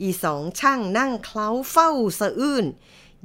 [0.00, 2.66] อีสองช่างนั่งเคล้าเฝ้าสะอื้น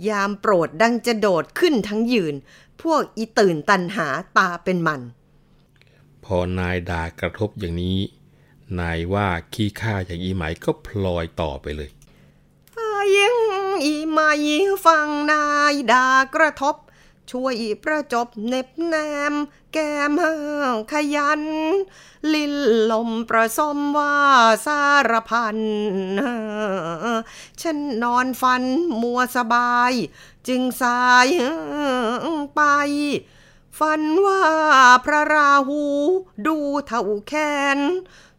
[0.08, 2.36] ยามโปรดดังจะโดดขึ้นทั้งยืน
[2.82, 5.02] พวกอีตื่นตันหาตาเป็นมัน
[6.31, 7.99] พอนายด่ากระทบอย่างนี้
[8.79, 11.89] นายว่าขี้ข้าอย่างอีไหมก็พลอยต่อไปเลย
[13.17, 13.37] ยิง
[13.83, 14.31] อีไม่
[14.85, 16.75] ฟังนายด่ากระทบ
[17.31, 18.95] ช่วยประจบเน็บแน
[19.31, 19.33] ม
[19.73, 20.11] แก้ม
[20.91, 21.43] ขยัน
[22.33, 22.53] ลิน
[22.91, 24.15] ลมประสมว่า
[24.65, 25.57] สารพัน
[27.61, 28.63] ฉันนอนฝัน
[29.01, 29.93] มัวสบาย
[30.47, 31.27] จึงสาย
[32.55, 32.61] ไป
[33.77, 34.43] ฝันว่า
[35.05, 35.83] พระราหู
[36.47, 37.33] ดูเท่าแข
[37.77, 37.79] น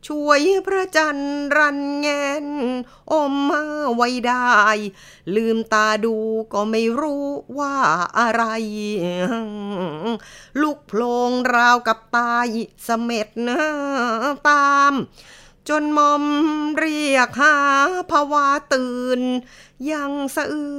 [0.06, 2.06] ช่วยพระจันทร์รันแง
[2.44, 2.46] น
[3.12, 3.62] อมมา
[3.96, 4.56] ไว้ได้
[5.34, 6.16] ลืมตาดู
[6.52, 7.26] ก็ไม่รู้
[7.58, 7.76] ว่า
[8.18, 8.44] อะไร
[10.60, 12.46] ลูกโพลงราวกับตาย
[12.84, 13.62] เสม็ดนะ
[14.48, 14.92] ตาม
[15.68, 16.24] จนมอม
[16.78, 17.56] เรียกหา
[18.10, 19.20] ภาวะตื่น
[19.90, 20.72] ยังสะอื้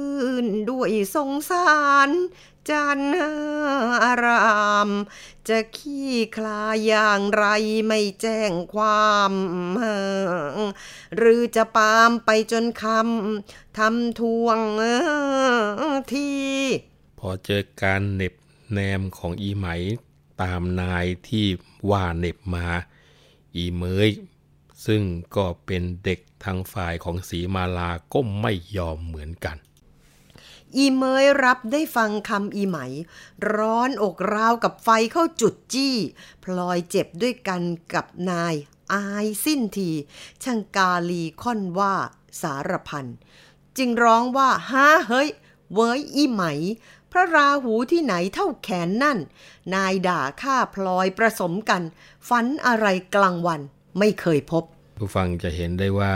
[0.44, 1.70] นด้วยสงสา
[2.08, 2.10] ร
[2.70, 3.00] จัน
[4.04, 4.88] อาราม
[5.48, 7.44] จะขี้คลาอย่างไร
[7.86, 9.32] ไม่แจ้งความ
[11.16, 14.58] หรือจะปามไปจนคำทำทวง
[16.12, 16.30] ที
[17.18, 18.34] พอเจอการเหน็บ
[18.72, 19.66] แนมของอีไหม
[20.42, 21.46] ตามนายที่
[21.90, 22.66] ว่าเหน็บมา
[23.56, 24.10] อีเมย
[24.86, 25.02] ซึ่ง
[25.36, 29.56] ก็เป็นเด็กทางฝ่ายของสีมาลาก็ไม่ยอมเหมือนกัน
[30.76, 32.76] อีเมยรับได้ฟังคำอีไหม
[33.54, 35.94] ร้อนอกราวกับไฟเข้าจุดจี้
[36.44, 37.62] พลอยเจ็บด้วยกัน
[37.94, 38.54] กับนาย
[38.92, 39.90] อายสิ้นที
[40.42, 41.94] ช่างกาลีค่อนว่า
[42.42, 43.06] สารพัน
[43.78, 45.28] จึงร้องว่าฮ่าเฮ้ย
[45.74, 46.42] เว้ยอีไหม
[47.12, 49.18] พระราหูที่ไหนเท่าแขนนั่น
[49.74, 51.82] นายด่าข้าพลอยประสมกัน
[52.28, 53.60] ฝันอะไรกลางวัน
[53.98, 54.64] ไม่เคยพบ
[54.98, 56.12] ผู้ฟังจะเห็นได้ว่า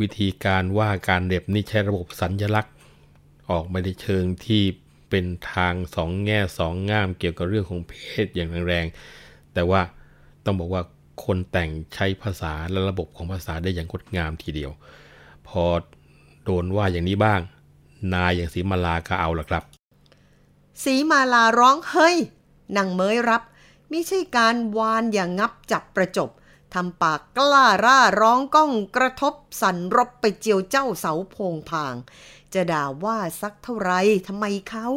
[0.00, 2.72] วิธีการว่าการเหน็บนี่ใช้ระบบสัญญลักษณ์
[3.50, 4.62] ออกมาในเชิงที่
[5.10, 7.92] เป็นทางสองแง่สองง่ามเกี่ยวกับเรื่องของเพ
[8.24, 9.80] ศอย่างแรงๆ แต่ว่า
[10.44, 10.82] ต้องบอกว่า
[11.24, 14.72] คนแต่งใช้ภาษาและระบบของภาษาได้อย่างงดงามทีเดียว
[15.48, 15.64] พอ
[16.44, 17.40] โดนว่าอย่างนี้บ้าง
[18.14, 19.62] นายอย่างสีมาลาก็เอาละครับ
[20.84, 22.16] สีมาลาร้องเฮ้ย
[22.76, 23.42] นางเมยรับ
[23.90, 26.30] ไม่ใช่การวานอย่างงับจับประจบ
[26.74, 31.94] ทำปากกล้าร่าร้องก้องกระทบสั่นรบไปเจียวเจ้าเสาโพงพาง
[32.54, 33.92] จะด่าว่าสักเท่าไร
[34.26, 34.88] ทำไมเขา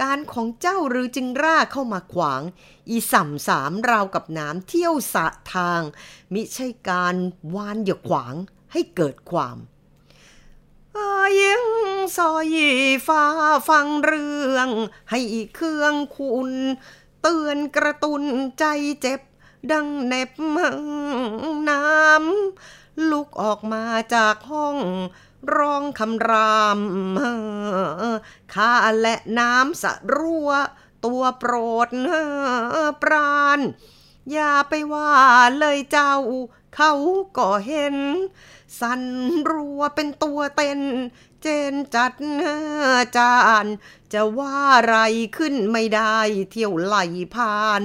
[0.00, 2.42] การของเจ้าหรือจึงร่าเข้ามาขวาง
[2.88, 5.80] อีสัมสามราวกับน้ำเที่ยวสะทาง
[6.32, 7.16] มิใช่การ
[7.54, 8.34] วานอย่าขวาง
[8.72, 9.58] ให้เกิดความ
[11.40, 11.64] ยิง
[12.16, 12.56] ซอย
[13.06, 13.24] ฟ้า
[13.68, 14.68] ฟังเรื่อง
[15.10, 15.20] ให้
[15.54, 16.50] เครื่องคุณ
[17.22, 18.22] เตือนกระตุน
[18.58, 18.64] ใจ
[19.00, 19.20] เจ็บ
[19.70, 20.30] ดังเน็บ
[21.68, 24.76] น้ำลุกออกมาจากห้อง
[25.56, 26.78] ร้องคำราม
[28.54, 30.50] ข้าและน้ำสะรัว
[31.04, 31.54] ตัวโปร
[31.86, 31.88] ด
[33.02, 33.60] ปราณ
[34.32, 35.12] อย่าไปว่า
[35.58, 36.14] เลยเจ้า
[36.74, 36.92] เขา
[37.38, 37.96] ก็เห็น
[38.80, 39.02] สัน
[39.50, 40.80] รัวเป็นตัวเต้น
[41.42, 42.14] เจนจัด
[43.16, 43.66] จาน
[44.12, 44.96] จะว่าไร
[45.36, 46.18] ขึ้นไม่ได้
[46.50, 46.96] เที่ยวไหล
[47.34, 47.84] ผ่าน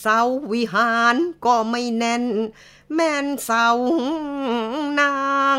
[0.00, 0.18] เสา
[0.52, 2.24] วิหารก็ไม่แน่น
[2.94, 3.66] แม่นเสา
[5.00, 5.14] นา
[5.56, 5.58] ง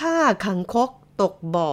[0.00, 1.70] ข้าขังคกตกบ่อ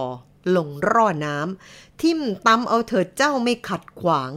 [0.50, 4.30] หลงร่อน้ำทิ่มตำเอาเถิดเจ้าไม่ขัดขวาง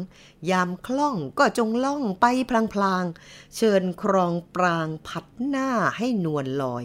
[0.50, 2.26] ยามคล่องก็จงล่องไป
[2.74, 6.84] พลางๆ เชิญครองปรางผัดหน้าให้นวลลอย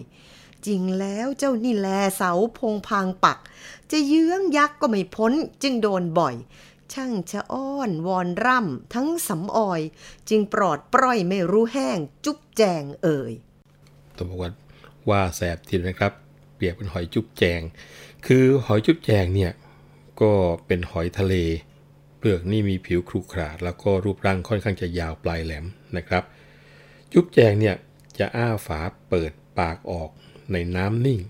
[0.66, 3.38] จริงแล้วเจ้านี่แลเสาพงพางปัก
[3.90, 6.34] จะเยื้องยักษ์ก็ไม่พ้นจึงโดนบ่อย
[6.94, 9.80] ช่างชะอ้อนวอนร่ำทั้งสำออย
[10.28, 13.32] จึงปลอดปล่อยไม่รู้แห้งจุ๊บแจงเอ่ย
[14.16, 14.50] ต้องบอกว่า
[15.08, 16.12] ว่าแสบทีนะครับ
[16.54, 17.60] เปรียบเป็นหอยจุ๊บแจง
[18.26, 19.52] คือหอยจุ๊บแจงเนี่ย
[20.20, 20.32] ก็
[20.66, 21.34] เป็นหอยทะเล
[22.18, 25.64] เปลือกนี่มีผิวครุขระแล้วก็รูปร่างค่อนข้างจะยาวปลายแหลม
[25.96, 26.22] นะครับ
[27.12, 27.76] จุ๊บแจงเนี่ย
[28.18, 30.10] จะอ้าฝาเปิดปากออก
[30.52, 31.20] ในน้ำนิ่ง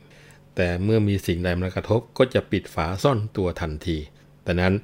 [0.56, 3.98] แต่เมื่อมีสิ่งใดมากระทบก็จะปิดฝาซ่อนตัวทันที
[4.42, 4.74] แต่นั้น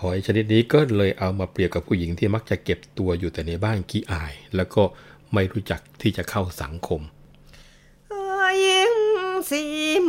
[0.00, 4.82] หอยชนิดนี้ก็เลยเอามาเปรียบกับผู้หญิงที่มักจะเก็บตัวอยู่แต่ในบ้านขี้อาย แล้วก็
[5.32, 7.00] ไม่รู้จักที่จะเข้าสังคม
[8.64, 8.94] ยิง
[9.50, 9.62] สี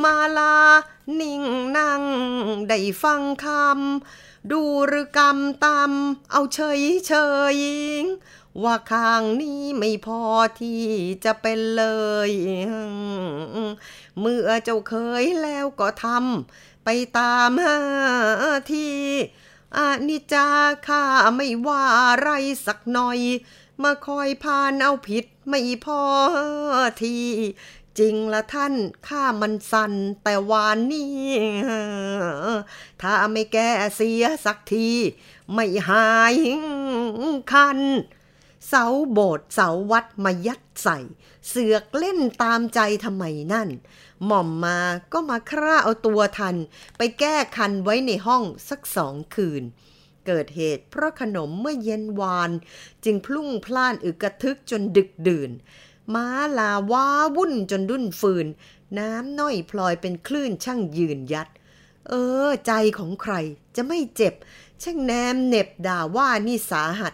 [0.04, 0.58] มาลา
[1.20, 1.44] นิ่ง
[1.78, 2.04] นั่ง
[2.70, 5.92] ได้ฟังคำดูหรือกรรมตาม
[6.32, 7.14] เอาเฉยเฉ
[7.56, 7.58] ย
[8.64, 10.22] ว่าข้างนี้ไม่พอ
[10.60, 10.84] ที่
[11.26, 11.86] จะเป็นเล
[12.30, 12.32] ย
[14.20, 17.50] เมื่อเจ้าเคยแล้วก็ทำไปตาม
[18.72, 18.96] ที่
[19.78, 20.48] อานิจา
[20.88, 21.04] ข้า
[21.36, 21.84] ไม่ว่า
[22.20, 22.30] ไร
[22.66, 23.20] สักหน่อย
[23.84, 26.02] มาคอยพานเอาผิดไม่พอ
[27.02, 27.18] ที
[28.00, 28.74] จริงละท่าน
[29.08, 31.28] ข้ามันสั่นแต่วานนี้
[33.02, 34.90] ถ้าไม่แก้เสียสักที
[35.54, 36.36] ไม่หาย
[37.52, 37.80] คัน
[38.68, 41.00] เสาโบสถ์เสาวัดมายัดใส่
[41.48, 43.70] เสือกเล่นตามใจทำไมนั่น
[44.26, 44.80] หม่อมมา
[45.14, 46.56] ก็มาคร่าเอาตัวทัน
[46.98, 49.64] ไปแก้คันไว้ในห้องสักสองคืน
[50.26, 52.52] เกิดเหตุเพราะขนมเมื่อเย็นวาน
[53.06, 55.52] จึงพลุ่งพล่านอึกระทึกจนดึกดื่น
[56.14, 56.28] ม้า
[56.60, 58.48] ลาว้าวุ่นจนดุนฟืน
[59.00, 61.48] น้ำน้อยพลอยเป็นคลื่นช่างยืนยัด
[62.10, 62.14] เอ
[62.48, 63.34] อ ใจของใคร
[63.76, 64.34] จะไม่เจ็บ
[64.84, 67.14] ช่างแนมเหน็บด่าว่านี่สาหัส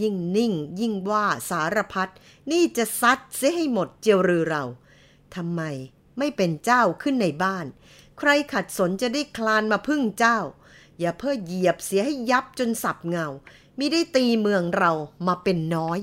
[0.00, 2.10] ยิ่งนิ่ง ยิ่งว่าสารพัด
[2.50, 4.64] นี่จะซัดเสียให้หมดเจียวรือเรา
[5.34, 5.62] ทำไม
[6.18, 7.66] ไม่เป็นเจ้าขึ้นในบ้าน
[8.18, 10.38] ใครขัดสนจะได้คลานมาพึ่งเจ้า
[11.00, 13.26] อย่าเพื่อเหยียบเสียให้ยับจนสับเงา
[13.78, 14.92] มิได้ตีเมืองเรา
[15.26, 15.98] มาเป็นน้อย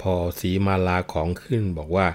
[0.00, 2.06] พอสีมาลาของขึ้นบอกว่า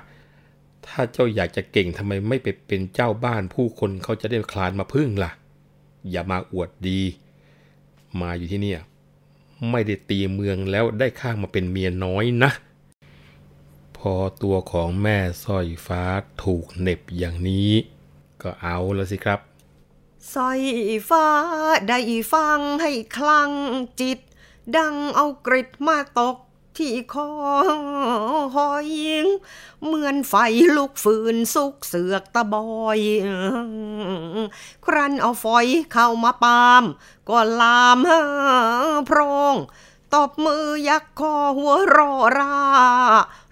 [0.87, 5.31] ถ้าเจ้าอยากจะเก่งทำไมไม่ไปเป็นเจ้าบ้านผู้คนเขาจะได้คลานมาพึ่งล่ะ
[6.11, 7.01] อย่ามาอวดดี
[8.21, 8.81] มาอยู่ที่เนี่ย
[9.69, 12.51] ไม่ได้ตีเมืองแล้วได้ข้างมาเป็นเมียน้อยนะ
[13.97, 16.03] พอตัวของแม่สร้อยฟ้า
[16.43, 17.71] ถูกเหน็บอย่างนี้
[18.41, 19.39] ก็เอาแล้วสิครับ
[20.33, 20.61] สร้อย
[21.09, 21.27] ฟ้า
[21.87, 21.99] ได้
[22.33, 23.51] ฟังให้คลัง
[24.01, 24.19] จิต
[24.77, 26.35] ดังเอากริดมาตก
[26.77, 27.29] ที่คอ
[28.55, 28.89] หอย
[29.83, 30.35] เหมือนไฟ
[30.75, 32.99] ลุกฟืนสุกเสือกตะบอย
[34.85, 36.83] ครันเอาฝอยเข้ามาปาม
[37.29, 37.99] ก็ลาม
[39.05, 39.19] โพร
[39.53, 39.55] ง
[40.15, 42.55] ตบมือยักคอหัวรอรา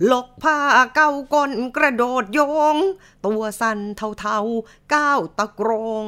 [0.06, 0.60] หลกผ้า
[0.96, 2.40] เก้าก้นกระโดดโย
[2.76, 2.78] ง
[3.26, 3.80] ตัวสั่น
[4.20, 5.70] เทาๆก้าวตะกร
[6.06, 6.08] ง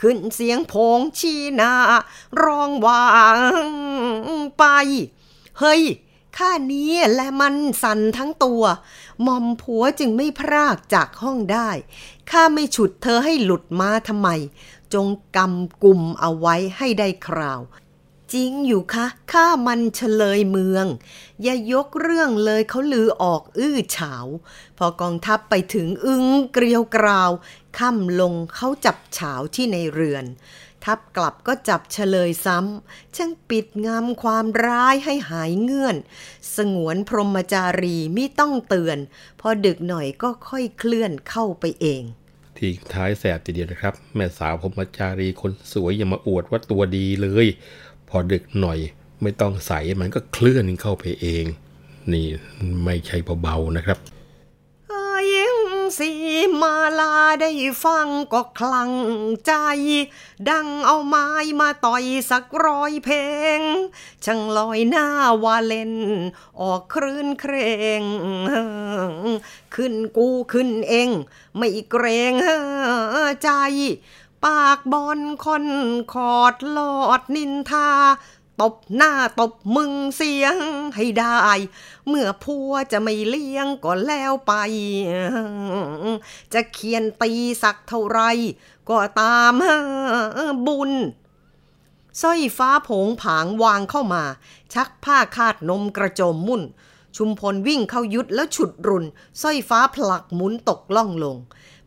[0.00, 1.74] ขึ้นเสียงโพงชี้หน้า
[2.42, 3.02] ร้องว่า
[4.58, 4.64] ไป
[5.60, 5.82] เฮ้ย
[6.38, 8.62] ข้านี้และมันสั่นทั้งตัว
[9.26, 11.70] มอมผัวจึงไม่พรากจากห้องได้
[12.30, 14.28] ข้าไม่ฉุดเธอให้หลุดมาทำไม
[14.94, 15.06] จง
[15.36, 17.60] กำกลุ่มเอาไว้ให้ได้คราว
[18.32, 20.86] จริงอยู่คะข้ามันเฉลยเมือง
[21.42, 24.14] อย่ายกเรื่องเลยเขาลือออกอื้อฉา
[24.78, 27.30] พอกองทัพไปถึงอึ้งเกลียวกราว
[27.78, 30.24] ค่ำลงเขาจับเฉาที่ในเรือน
[30.84, 35.96] ทับกลับก็จับเฉลยซ้ำช่างปิดงำความร้ายให้หายเงื่อน
[36.56, 38.98] สงวนพรหมจารีมิต้องเตือน
[39.40, 42.02] พอดึกหน่อยก็ค่อยเคลื่อนเข้าไปเอง
[42.56, 47.46] ที่ท้ายแสบทีเดียวนะครับ แม่สาวพรหมจารีคนสวยอย่ามาอวดว่าตัวดีเลย
[48.08, 48.78] พอดึกหน่อย
[49.22, 51.44] ไม่ต้องใส่มันก็เคลื่อนเข้าไปเอง
[52.12, 52.26] นี่
[52.84, 53.98] ไม่ใช่เบาๆนะครับ
[55.98, 56.12] สี
[56.60, 57.50] มาลาได้
[57.84, 58.92] ฟังก็คลั่ง
[59.46, 59.52] ใจ
[60.48, 61.28] ดังเอาไม้
[61.60, 63.18] มาต่อยสักร้อยเพล
[63.58, 63.60] ง
[64.24, 65.06] ช่างลอยหน้า
[65.44, 65.94] วาเล่น
[66.60, 67.54] ออกคลื่นเคร
[68.00, 68.02] ง
[69.74, 71.10] ขึ้นกูขึ้นเอง
[71.56, 72.32] ไม่เกรง
[73.42, 73.50] ใจ
[74.44, 75.66] ปากบอลคน
[76.12, 77.90] ขอดลอดนินทา
[78.60, 80.56] ตบหน้าตบมึงเสียง
[80.96, 81.38] ให้ได้
[82.08, 84.52] เมื่อพัวจะไม่เลี้ยงก็แล้วไป
[86.52, 87.32] จะเขียนตี
[87.62, 88.20] สักเท่าไร
[88.90, 89.54] ก็ตาม
[90.66, 90.92] บุญ
[92.22, 94.24] สร้อยฟ้าผงผางวางเข้ามา
[94.74, 96.62] ชักผ้าคาดนมกระโจมมุ่น
[97.16, 99.04] ชุมพลวิ่งเข้ายุดแล้วฉุดรุน
[99.42, 101.36] สร้อยฟ้าผลักหมุนตกล่องลง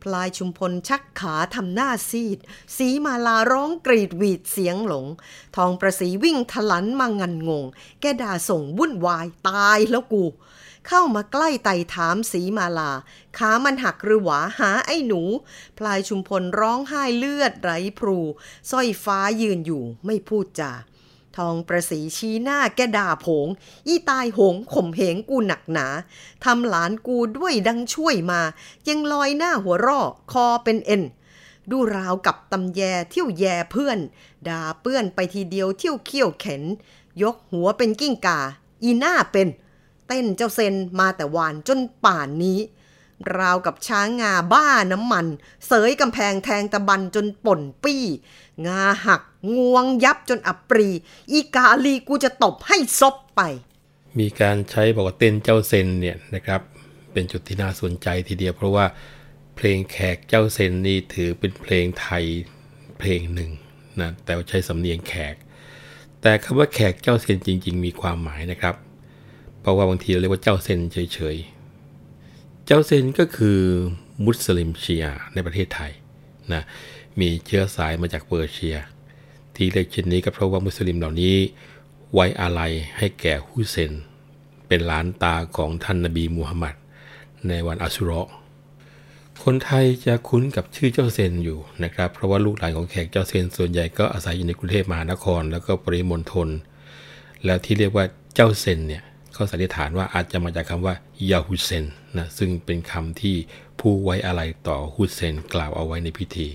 [0.04, 2.40] พลายชุมพลชักขาทำหน้าซีด
[2.78, 5.08] สีมาลาร้องกรีดหวีดเสียงหลง
[5.56, 7.66] ทองประสีวิ่งทลันมางันงง
[8.02, 10.26] แกด่าส่งวุ่นวายตายแล้วกู
[10.88, 12.92] เข้ามาใกล้ไต่ถามสีมาลา
[13.38, 15.22] ขามันหักหรือหวาหาไอ้หนู
[15.78, 18.18] พลายชุมพลร้องไห้เลือดไหลพรู
[18.72, 20.72] สร้อยฟ้ายืนอยู่ไม่พูดจา
[21.38, 23.48] ทองประสีชี้หน้าแกด่าผง
[23.88, 25.88] อีตายหงข่มเหงกูหนักหนา
[26.44, 28.42] ทำหลานกูด้วยดังช่วยมา
[28.88, 30.00] ยังลอยหน้าหัวร่อ
[30.32, 31.04] คอเป็นเอ็น
[31.72, 34.00] ดูราวกับตำแยเที่ยวแย่เพื่อน
[34.48, 36.64] ด่าเปื้อนไปทีเดียวเที่ยวเขี้ยวเข็น
[37.22, 38.40] ยกหัวเป็นกิ้งกา
[38.84, 39.48] อีหน้าเป็น
[40.08, 42.60] เต้นเจ้าเซนมาแต่วานจนป่านนี้
[43.38, 45.26] ราวกับช้างงาบ้าน้ำมัน
[45.68, 48.04] เสยกำแพงแทงตะบันจนป่นปี้
[48.66, 49.22] งาหัก
[49.56, 50.90] งวงยับจนอับปรี
[51.32, 53.42] อีกาลีกูจะตบให้ซบไป
[54.20, 56.62] มีการใช้บอกว่าเต้นเจ้าเซนเนี่ยนะครับ
[57.14, 58.86] เป็นจุดที่น่าสนใจทีเดียว เพราะว่า
[59.56, 62.24] เพลงแขกเจ้าเซนนี่ถือเป็นเพลงไทย
[63.00, 63.52] เพลงหนึ่ง
[64.02, 65.36] นะแต่ใช้สำเนียงแขก
[66.22, 68.76] แต่คำว่าแขกเจ้าเซนจริง ๆ มีความหมายนะครับ
[69.62, 73.60] เพราะว่าบางทีเราเรียกว่าเจ้าเซนเฉยๆ เจ้าเซนก็คือ
[74.26, 75.92] มุสลิมชียในประเทศไทย
[76.54, 76.64] นะ
[77.20, 78.78] มีเชื้อสายมาจากเปอร์เซีย
[79.56, 81.36] ที่เรียกเช่นนี้ก็เพราะว่ามุสลิมเหล่านี้
[82.14, 83.92] ไว้อาลัยให้แก่ฮุเซน
[84.68, 86.76] เป็นหลานตาของท่านนบีมูฮัมหมัด
[87.48, 88.22] ในวันอัสุรอ
[89.44, 96.50] คนไทยจะคุ้นกับชื่อเจ้าเซนอยู่นะครับ เพราะว่าลูกหลานของแขกเจ้าเซนส่วนใหญ่ก็อาศัยอยู่ในกรุงเทพมหานคร แล้วก็ปริมณฑล
[97.46, 98.06] แล้วที่เรียกว่า
[98.36, 99.04] เจ้าเซนเนี่ย
[99.34, 100.96] เขาสันนิษฐานว่าอาจจะมาจากคำว่า
[101.32, 101.86] ยาฮุเซน
[102.18, 103.36] นะซึ่งเป็นคำที่
[103.80, 106.48] ผู้ไว้อะไรต่อฮุเซนกล่าวเอาไว้ในพิธี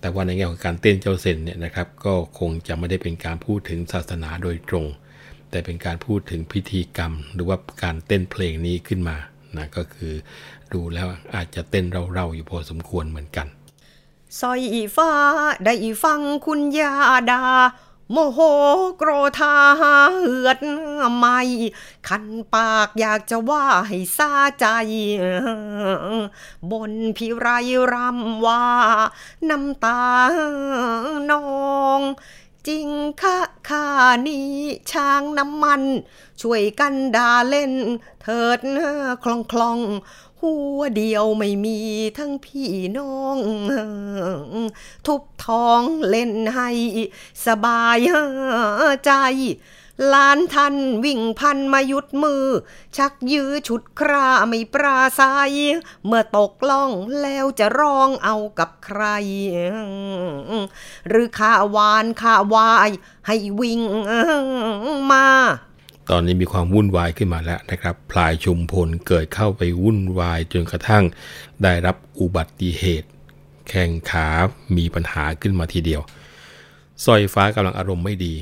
[0.00, 4.86] แต่ว่าในแง่ของการเต้นเจ้าเซนเนี่ยนะครับ ก็คงจะไม่ได้เป็นการพูดถึงศาสนาโดยตรง
[5.50, 9.16] แต่เป็นการพูดถึงพิธีกรรม หรือว่าการเต้นเพลงนี้ขึ้นมา
[9.56, 10.12] นะก็คือ
[10.72, 13.46] ดูแล้วอาจจะเต้นเร่าๆอยู่พอสมควรเหมือนกัน
[14.38, 15.10] ซอยอีฟ้า
[15.64, 15.74] ได้
[16.04, 16.92] ฟังคุณยา
[17.30, 17.42] ดา
[18.12, 18.38] โมโห
[18.98, 20.58] โกรธาเหือด
[21.16, 21.40] ไม่
[22.08, 24.66] คันปากอยากจะว่าให้ซาใจ
[26.70, 27.46] บนพิไร
[27.92, 28.66] รำว่า
[29.50, 30.02] น้ำตา
[31.30, 31.46] นอ
[31.98, 32.00] ง
[32.68, 32.88] จริง
[33.20, 33.38] ค่ะ
[33.68, 33.86] ข้า
[34.26, 34.52] นี้
[34.90, 35.82] ช้างน้ำมัน
[36.40, 37.72] ช่วยกันดาเล่น
[38.22, 38.60] เถิด
[39.24, 39.78] คลองคลอง
[40.46, 41.78] หัวเดียวไม่มี
[42.18, 43.38] ทั้งพี่น้อง
[45.06, 46.70] ทุบท้องเล่นให้
[47.46, 47.98] สบาย
[49.04, 49.12] ใจ
[50.12, 50.74] ลานทัน
[51.04, 52.44] วิ่งพันมายุดมือ
[52.96, 55.52] ชักยื้อฉุดคราไม่ปราศัย
[56.06, 56.90] เมื่อตกล่อง
[57.22, 59.02] แล้วจะร้องเอากับใคร
[61.08, 62.90] หรือข้าวานข้าวาย
[63.26, 63.80] ให้วิ่ง
[65.12, 65.28] มา
[66.10, 71.04] ตอนนี้มีความวุ่นวายขึ้นมาแล้วนะครับ พลายชุมพลเกิดเข้าไปวุ่นวายจนกระทั่ง
[71.62, 73.08] ได้รับอุบัติเหตุ
[73.68, 74.28] แข้งขา
[74.76, 76.02] มีปัญหาขึ้นมาทีเดียว
[77.04, 78.34] สร้อยฟ้ากำลังอารมณ์ไม่ดี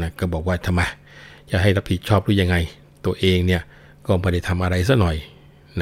[0.00, 0.80] นะก็บอกว่าทำไม
[1.50, 2.56] จะให้รับผิดชอบหรือยังไง
[3.04, 3.62] ตัวเองเนี่ย
[4.06, 5.16] ก็ไม่ได้ทำอะไรซะหน่อย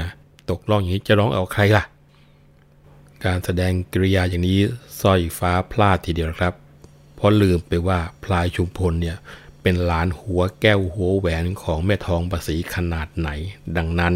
[0.01, 0.09] นะ
[0.51, 1.85] ตกล่องอย่างนี้จะร้องเอาใครล่ะ
[3.25, 4.59] การแสดงกริยาอย่างนี้
[5.01, 6.55] สร้อยฟ้าพลาดทีเดียวครับ
[7.17, 9.17] เพราะลืมไปว่าพลายชุมพลเนี่ย
[9.63, 13.29] เป็นหลานหัวแก้วหัวแหวนของแม่ทองประสีขนาดไหน
[13.77, 14.15] ดังนั้น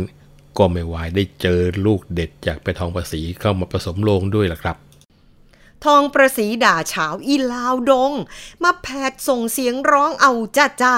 [0.59, 4.77] ก็ไม่วายได้เจอลูกเด็ดจากแม่ทองประสีเข้ามาผสมโลงด้วยล่ะครับ
[5.85, 8.13] ทองประสีด่าเฉาอีลาวดง
[8.63, 10.95] มาแผดส่งเสียงร้องเอาจ้าจ้า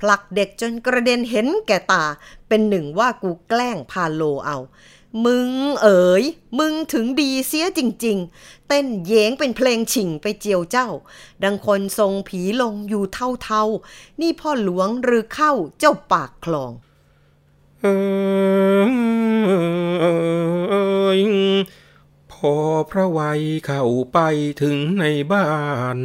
[0.00, 2.04] ผลักเด็กจนกระเด็นเห็นแก่ตา
[2.48, 4.58] เป็นหนึ่งว่ากูแกล้งพาโลเอา
[5.24, 5.50] มึง
[5.82, 6.24] เอ๋ย
[6.58, 10.88] มึงถึงดีเสียจริง ๆ เต้นเย้งเป็นเพลงฉิงไปเจียวเจ้า
[11.42, 16.72] ดังคนทรงผีลงอยู่เท่าๆ นี่พ่อหลวงหรือเข้าเจ้าปากคลอง
[17.80, 17.86] เอ
[22.32, 22.54] พอ
[22.90, 24.18] พระวัยเข้าไป
[24.62, 25.50] ถึงในบ้า
[25.96, 25.98] น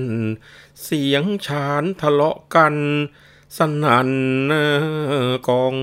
[0.84, 2.76] เสียงฉานทะเลาะกัน
[3.57, 4.09] สนั่น
[5.47, 5.76] กอง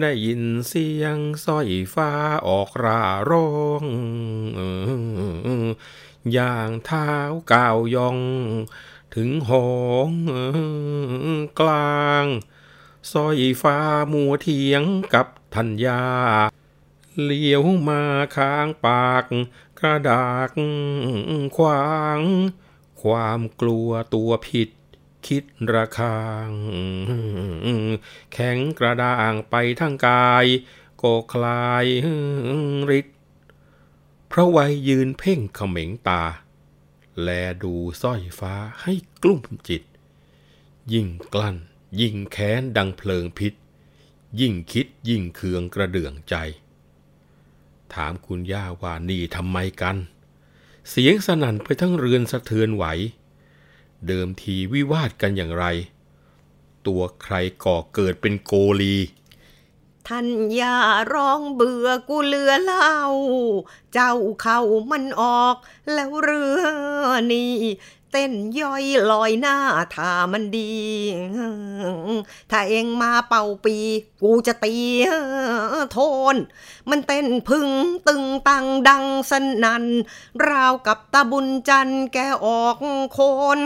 [0.00, 2.10] ได้ยินเสียงสร้อยฟ้า
[2.48, 3.50] ออกราร้อ
[3.82, 3.84] ง
[6.32, 7.12] อย่างเท้า
[7.52, 8.18] ก้าวยอง
[9.14, 9.70] ถึงหอ
[10.08, 10.10] ง
[11.60, 12.24] กลาง
[13.12, 13.78] สร้อยฟ้า
[14.12, 14.82] มัวเถียง
[15.14, 16.02] กับทัญญา
[17.22, 18.02] เลี้ยวมา
[18.36, 19.24] ค้างปาก
[19.78, 20.50] กระดาก
[21.56, 22.20] ขวาง
[23.02, 24.68] ความกลัวตัวผิด
[25.26, 26.52] คิดระคาง
[28.32, 30.46] แข็งกระด้างไปทั้งกาย
[31.02, 31.86] ก็คลาย
[32.98, 33.16] ฤทธิ์
[34.30, 36.22] พระวัยยืนเพ่งเขม็งตา
[37.22, 37.28] แล
[37.62, 38.92] ดูสร้อยฟ้าให้
[39.22, 39.82] กลุ้มจิต
[40.92, 41.56] ยิ่งกลั้น
[42.00, 43.54] ยิ่งแค้นดังเพลิงพิษ
[44.40, 46.34] ยิ่งคิดยิ่งเคืองกระเดื่องใจ
[47.94, 49.96] ถามคุณย่าว่านี่ทำไมกัน
[50.90, 52.84] เสียงสนั่นไปทั้งเรือนสะเทือนไหว
[54.06, 55.64] เดิมทีวิวาทกันอย่างไร
[56.86, 57.34] ตัวใคร
[57.64, 58.96] ก่อเกิดเป็นโกลี
[60.06, 60.78] ท่านอย่า
[61.12, 62.96] ร้องเบื่อกูเลือเล่า
[63.92, 65.56] เจ้าเข้ามันออก
[65.92, 67.56] แล้วเรือนี่
[68.12, 69.56] เต้นย่อยลอยหน้า
[69.94, 70.72] ถ้ามันดี
[72.50, 73.76] ถ้าเองมาเป่าปี
[74.22, 74.74] กูจะตี
[75.92, 75.98] โท
[76.34, 76.36] น
[76.90, 77.68] มันเต้นพึ่ง
[78.08, 79.32] ตึงตังดังส
[79.64, 79.84] นัน
[80.48, 82.76] ราวกับตาบุญจันทร์แกออก
[83.12, 83.18] โค
[83.56, 83.58] น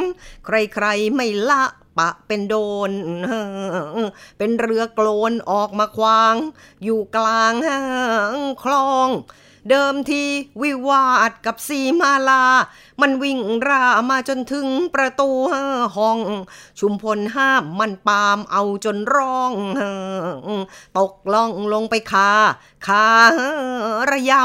[0.45, 1.65] ใครๆไม่ละ
[1.99, 2.55] ปะเป็นโด
[2.89, 2.91] น
[4.39, 6.35] เป็นเรือโกลนออกมาควาง
[6.85, 7.55] อยู่กลาง
[8.63, 9.09] คลอง
[9.71, 10.25] เดิมที
[10.63, 12.45] วิวาดกับสีมาลา
[13.01, 13.39] มันวิ่ง
[13.69, 15.31] รามาจนถึงประตู
[15.97, 16.19] ห้อง
[16.81, 19.53] ชุมพลห้ามมันปามเอาจนร้อง
[20.99, 22.31] ตกล่องลงไปคา
[22.87, 23.07] คา
[24.11, 24.45] ระยำ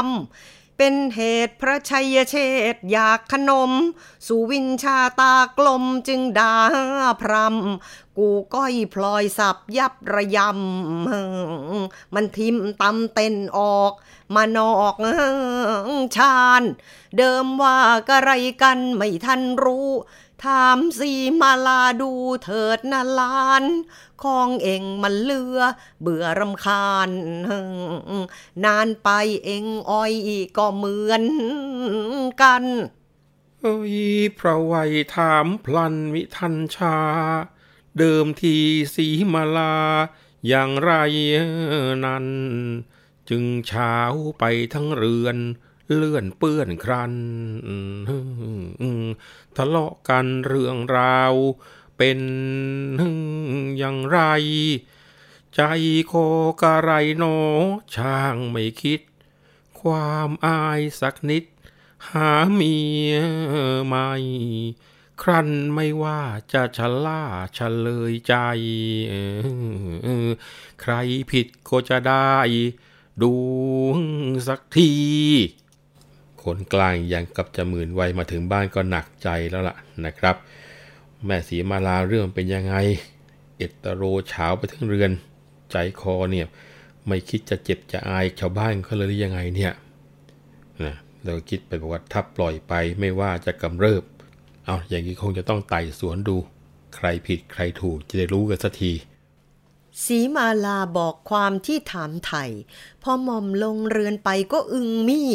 [0.84, 2.36] เป็นเหตุพระชัยเช
[2.74, 3.72] ษอยากขนม
[4.26, 6.56] สุวินชาตากลมจึงด่า
[7.20, 13.92] พรำกูก้อยพลอยสับยับระยำ มันทิมตำเต้นออก
[14.34, 14.94] มานอก
[16.16, 16.62] ชาญ
[17.16, 17.76] เดิมว่า
[18.08, 18.30] กะไร
[18.62, 19.88] กันไม่ทันรู้
[20.44, 22.12] ถามสีมาลาดู
[22.44, 23.64] เถิดนาลาน
[24.22, 25.58] ของเองมันเลือ
[26.00, 27.10] เบื่อรำคาญ
[28.64, 29.08] นานไป
[29.44, 30.14] เองอ้อย
[30.56, 31.24] ก็เหมือน
[32.42, 32.64] กัน
[33.60, 33.94] เอ้ย
[34.38, 36.96] พระวัยถามพลันมิทันชา
[37.98, 38.56] เดิมที
[38.94, 39.74] สีมาลา
[40.48, 40.92] อย่างไร
[42.04, 42.26] นั้น
[43.28, 43.96] จึงเช้า
[44.38, 45.38] ไปทั้งเรือน
[45.96, 47.14] เลื่อนเปื้อนครัน
[49.56, 51.34] ทะเลาะกันเรื่องราว
[51.96, 52.20] เป็น
[53.78, 54.20] อย่างไร
[55.54, 55.62] ใจ
[56.06, 56.12] โค
[56.62, 57.24] กะไรโน
[57.94, 59.00] ช่างไม่คิด
[59.80, 61.44] ความอายสักนิด
[62.10, 62.76] หาเมี
[63.10, 63.14] ย
[63.86, 64.10] ใหม่
[65.22, 66.20] ครั้นไม่ว่า
[66.52, 67.22] จะชะล่า
[67.54, 68.34] เฉลยใจ
[70.80, 70.92] ใคร
[71.30, 72.36] ผิดก็จะได้
[73.22, 73.34] ดู
[74.48, 74.92] สักที
[76.44, 80.36] คนกลางอยังกับจะหมื่นวัยมาถึงบ้านก็หนักใจแล้วล่ะนะครับ
[81.26, 82.74] แม่สีมาลาเรื่องเป็นยังไง
[83.56, 85.10] เอตโรเฉาไปทั้งเรือน
[85.70, 86.46] ใจคอเนี่ย
[87.06, 89.72] ไม่คิดจะเจ็บจะอายชาวบ้านเขาเลยหรือยังไงเนี่ย
[90.84, 94.02] นะเราคิดไปบอกว่าถ้าปล่อยไปไม่ว่าจะกำเริบ
[94.66, 96.36] เอาอย่างนี้คงจะต้องไต่สวนดู
[96.96, 98.92] ใครผิดใครถูกจะได้รู้กันสักที
[100.04, 102.44] สีมาลาบอกความที่ถามไถ่
[103.02, 105.30] พอหม่อมลงเรือนไปก็อึงมี่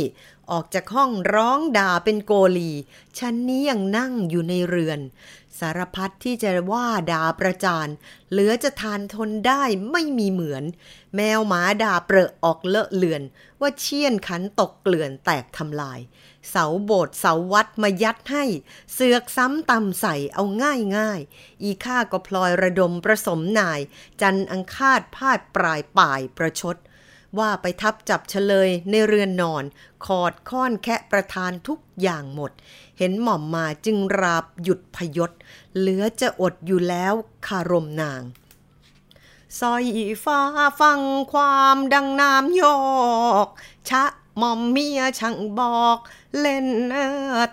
[0.51, 2.71] ออกจากห้องร้องด่าเป็นโกลี
[3.17, 4.99] ฉันนี้ยังนั่งอยู่ในเรือน
[5.59, 7.87] สารพัดที่จะว่าด่าประจาน
[8.31, 10.63] เหลือจะทานทนได้ไม่มีเหมือน
[11.15, 13.21] แมวหมาด่าเปรอะออกเลอะเลือน
[13.61, 15.99] ว่าเชี่ยนขันตกเกลื่อนแตกทำลาย
[16.49, 18.45] เสาโบสถ์เสาวัดมายัดให้
[18.93, 21.19] เสือกซ้ำตำใส่เอาง่ายง่าย
[21.63, 23.79] อีข้าก็พลอยระดมประสมนาย
[24.21, 26.77] จันอังคาดพาดปลายป่ายประชด
[27.39, 29.63] ว่าไปทับจับเฉลยในเรือนนอน
[30.05, 32.51] ขอดค้อนแคะประทานทุกอย่างหมด
[32.97, 35.31] เห็นหม่อมมาจึงราบหยุดพยศ
[35.77, 37.13] เหลือจะอดอยู่แล้ว
[37.47, 38.21] คารมนาง
[39.59, 39.83] สอย
[40.23, 40.41] ฟ้า
[40.81, 40.99] ฟัง
[41.33, 42.79] ความดังน้ำยอ
[43.45, 43.47] ก
[43.89, 44.03] ชะ
[44.37, 45.97] หมอมเมียช่างบอก
[46.39, 46.67] เล่น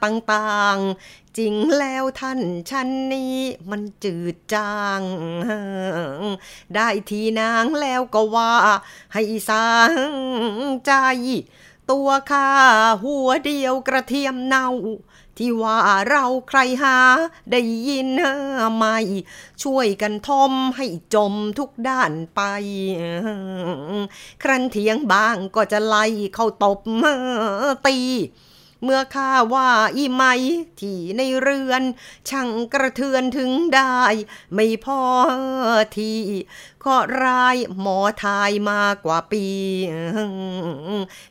[0.04, 3.36] ต่างๆ จริงแล้วท่านชั้นนี้
[3.70, 5.02] มันจืดจาง
[6.74, 8.52] ได้ทีนางแล้วก็ว่า
[9.14, 9.90] ให้สาง
[10.86, 10.92] ใจ
[11.90, 12.50] ตัวข้า
[13.02, 14.68] หัวเดียวกระเทียมเน่า
[15.38, 16.98] ที่ว่าเราใครหา
[17.50, 18.08] ได้ยิน
[18.76, 18.84] ไหม
[19.62, 22.40] ช่วยกันทมให้จมทุกด้านไป
[24.42, 26.04] ครั้นเถียงบางก็จะไล่
[26.34, 26.78] เข้าตบ
[27.86, 27.98] ตี
[28.84, 30.22] เมื่อข้าว่าอีไหม
[30.80, 31.82] ที่ในเรือน
[32.28, 33.98] ช่างกระเทือนถึงได้
[34.54, 35.00] ไม่พอ
[35.96, 36.12] ที
[36.84, 39.46] ก็รายหมอทายมากว่าปี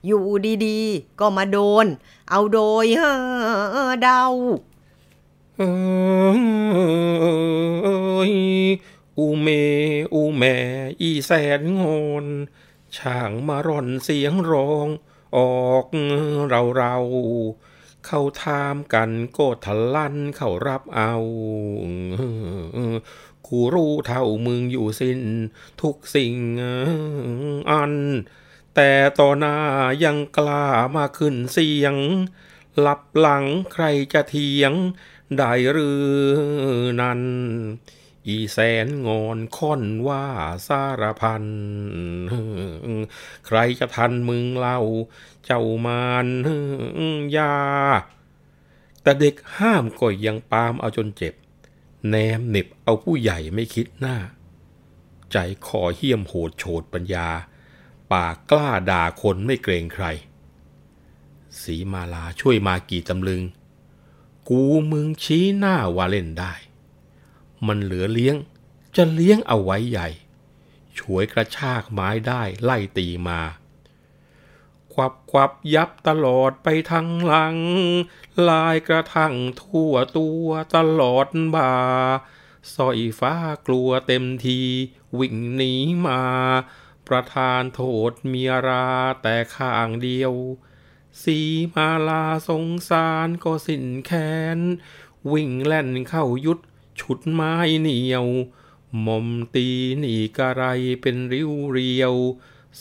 [0.05, 0.25] อยู่
[0.65, 1.85] ดีๆ ก็มาโดน
[2.29, 2.85] เอาโดย
[4.01, 4.23] เดา
[5.57, 5.61] เอ
[8.31, 8.33] ย
[9.17, 9.47] อูเม
[10.13, 10.55] อูแม่
[11.01, 12.25] อีแสนงอน
[12.97, 14.87] ช่างมาร่อนเสียงร้อง
[15.35, 15.85] ออก
[16.49, 16.95] เราเรา
[18.05, 21.13] เข้าทามกันโกทะลันเข้ารับเอา
[23.47, 25.21] กูรู้เท่ามึงอยู่สิ้น
[25.81, 26.35] ทุกสิ่ง
[27.71, 27.93] อัน
[28.75, 29.57] แต่ต่อหน้า
[30.03, 30.65] ยังกล้า
[30.95, 31.95] มาขึ้นเสียง
[32.79, 34.73] หลับหลังใครจะเถียง
[35.37, 36.03] ได้หรือ
[37.01, 37.21] นั้น
[38.27, 40.25] อีแสนงอนค่อนว่า
[40.67, 41.45] สารพัน
[43.45, 44.79] ใครจะทันมึงเล่า
[45.45, 46.27] เจ้ามาน
[47.37, 47.55] ยา
[49.01, 51.33] แต่เด็กห้ามก็ยังปามเอาจนเจ็บ
[52.09, 54.17] แนมเหน็บเอาผู้ใหญ่ไม่คิดหน้า
[55.31, 57.27] ใจคอเหี้ยมโหดโฉดปัญญา
[58.11, 60.05] ปากกล้าด่าคนไม่เกรงใคร
[61.61, 63.41] สีมาลาช่วยมากี่ตำลึง
[64.49, 64.61] กู
[64.91, 66.53] มึงชี้หน้าว่าเล่นได้
[67.67, 68.35] มันเหลือเลี้ยง
[68.95, 70.09] จะเลี้ยงเอาไว้ใหญ่
[70.97, 73.41] ช่วยกระชากไม้ได้ไล่ตีมา
[74.93, 77.57] ควับควับยับตลอดไปทั้งหลัง
[78.49, 79.33] ลายกระทั่ง
[79.63, 81.73] ทั่วตัวตลอดบ่า
[82.75, 83.35] สอยฟ้า
[83.67, 84.59] กลัวเต็มที
[85.19, 85.73] วิ่งหนี
[86.07, 86.21] มา
[87.07, 88.89] ประธานโทษเมียรา
[89.21, 90.33] แต่ข้างเดียว
[91.23, 91.39] สี
[91.73, 94.59] มาลาสงสารก็สิ้นแค้น
[95.31, 96.59] วิ่งแล่นเข้ายุด
[96.99, 98.25] ฉุดไม้เหนียว
[99.01, 99.67] หมอมตี
[99.99, 100.63] หนีกระไร
[101.01, 102.13] เป็นริ้วเรียว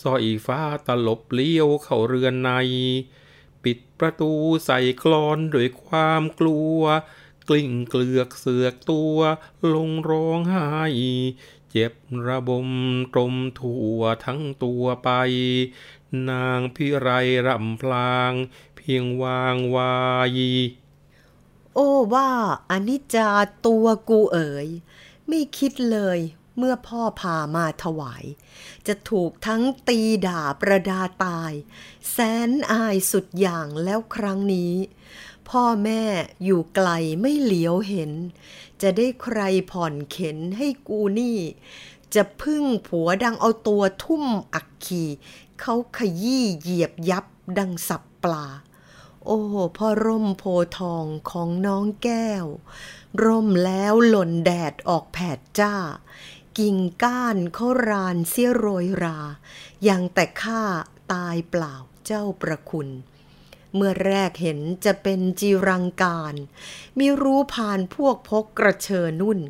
[0.00, 2.50] สอยฟ้าตลบเลี้ยวเข้าเรือนใน
[3.64, 4.32] ปิดประตู
[4.64, 6.80] ใส่กลอนด้วยความกลัว
[7.48, 9.18] กลิ้งเกลือกเสือกตัว
[9.74, 10.70] ลงร้องไห้
[11.70, 11.92] เจ็บ
[12.26, 12.68] ระบม
[13.12, 15.10] ตรมทั่วทั้งตัวไป
[16.30, 17.08] นางพิไร
[17.46, 18.32] รำพลาง
[18.76, 19.94] เพียงวางวา
[20.36, 20.38] ย
[21.74, 22.30] โอ้ว่า
[22.70, 23.30] อนิจจา
[23.66, 24.68] ตัวกูเอ๋ย
[25.28, 26.18] ไม่คิดเลย
[26.58, 28.24] เมื่อพ่อพามาถวาย
[28.86, 31.52] จะถูกทั้งตีด่าประดาตาย
[32.10, 32.16] แส
[32.48, 34.74] นอายสุดอย่างแล้วครั้งนี้
[35.48, 36.02] พ่อแม่
[36.44, 36.88] อยู่ไกล
[37.20, 38.12] ไม่เหลียวเห็น
[38.82, 41.38] จะได้ใครผ่อนเข็นให้กูนี่
[42.14, 45.04] จะพึ่งผัวดังเอาตัวทุ่มอักขี
[45.60, 47.24] เขาขยี้เหยียบยับ
[47.58, 48.46] ดังสับปลา
[49.24, 49.40] โอ้
[49.76, 50.44] พ่อร่มโพ
[50.78, 52.46] ทองของน้องแก้ว
[53.24, 55.74] ร่มแล้วหล่นแดดออกแผดจ้า
[56.58, 59.18] กิ่งก้านเขารานเสียโรยรา
[59.88, 60.62] ยังแต่ข้า
[61.12, 61.74] ตายเปล่า
[62.06, 62.88] เจ้าประคุณ
[63.74, 66.34] เมื่อแรกเห็นจะเป็นจีรังการ
[66.98, 69.40] มิรู้ผ่านพวกพกกระเชอนุ่น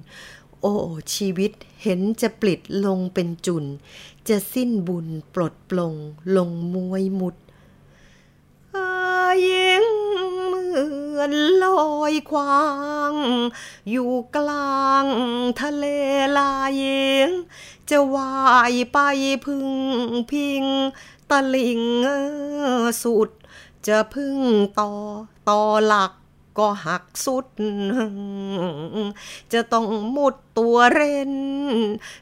[0.61, 0.75] โอ้
[1.15, 1.53] ชีวิต
[1.83, 3.65] เห็นจะปลิดลงเป็นจุน
[4.29, 5.95] จะสิ้นบุญปลดปลง
[6.37, 7.37] ลงมวยมุด
[9.47, 9.83] ยิง
[10.47, 10.67] เหมื
[11.19, 12.67] อนลอยควา
[13.13, 13.15] ง
[13.91, 15.07] อยู่กลาง
[15.61, 15.85] ทะเล
[16.39, 16.83] ลาย
[17.27, 17.31] ง
[17.91, 18.35] จะว่า
[18.73, 18.99] ยไป
[19.45, 19.69] พึ่ง
[20.31, 20.65] พิง
[21.31, 21.83] ตะลิง
[23.03, 23.31] สุด
[23.87, 24.39] จะพึ่ง
[24.81, 24.93] ต่อ
[25.49, 26.13] ต่อหลัก
[26.59, 27.47] ก็หักสุด
[29.53, 31.35] จะต้องมุดตัวเร้น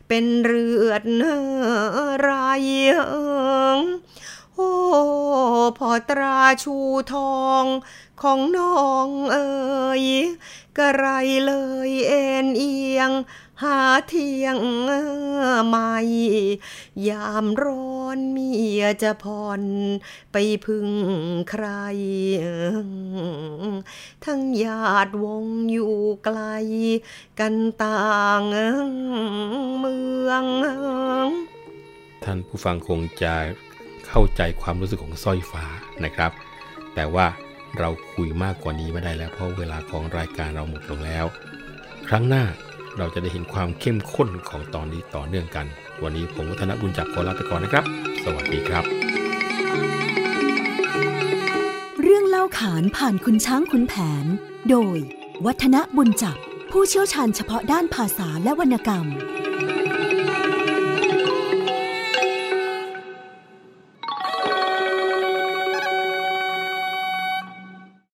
[0.09, 1.03] เป็นเรือด
[2.27, 2.69] ราย
[4.61, 4.75] โอ้
[5.79, 6.77] พอตราชู
[7.13, 7.65] ทอง
[8.23, 9.51] ของน้องเอ๋
[10.03, 10.05] ย
[10.79, 11.07] กระไร
[11.47, 11.53] เล
[11.89, 13.11] ยเอ็นเอียง
[13.63, 14.57] หาเทียง
[15.69, 15.97] ไม่
[17.09, 18.51] ยามร้อนเมี
[18.81, 19.63] ยจะผ่อน
[20.33, 20.89] ไปพึ่ง
[21.51, 21.67] ใคร
[24.25, 26.41] ทั้งญาติวงอยู่ไกล
[27.41, 28.43] กันต่าง
[29.79, 29.99] เมื
[30.29, 30.45] อง
[32.25, 33.37] ท่านผู้ฟังคงจะ
[34.11, 35.65] เข้าใจความรู้สึกของสร้อยฟ้า
[36.05, 36.31] นะครับ
[36.95, 37.27] แต่ว่า
[37.79, 41.25] เราคุยมากกว่านี้ไม่ได้แล้วเพราะเวลาของรายการเราหมดลงแล้ว
[42.09, 42.45] ครั้งหน้า
[42.99, 45.67] เราจะได้เห็นความเข้มข้นของตอนนี้ต่อเนื่องกัน
[46.03, 47.85] วันนี้ผมวัฒนบุญจักรขอลาไปก่อนนะครับ
[48.25, 48.85] สวัสดีครับ
[52.03, 53.95] เรื่องเล่าขานผ่านคุณช้างคุณแผ
[54.25, 54.27] น
[54.71, 54.99] โดย
[55.47, 56.39] วัฒนบุญจับ
[56.71, 59.07] ผู้เชี่ยวชาญเฉพาะด้านภาษาและวรรณกรรม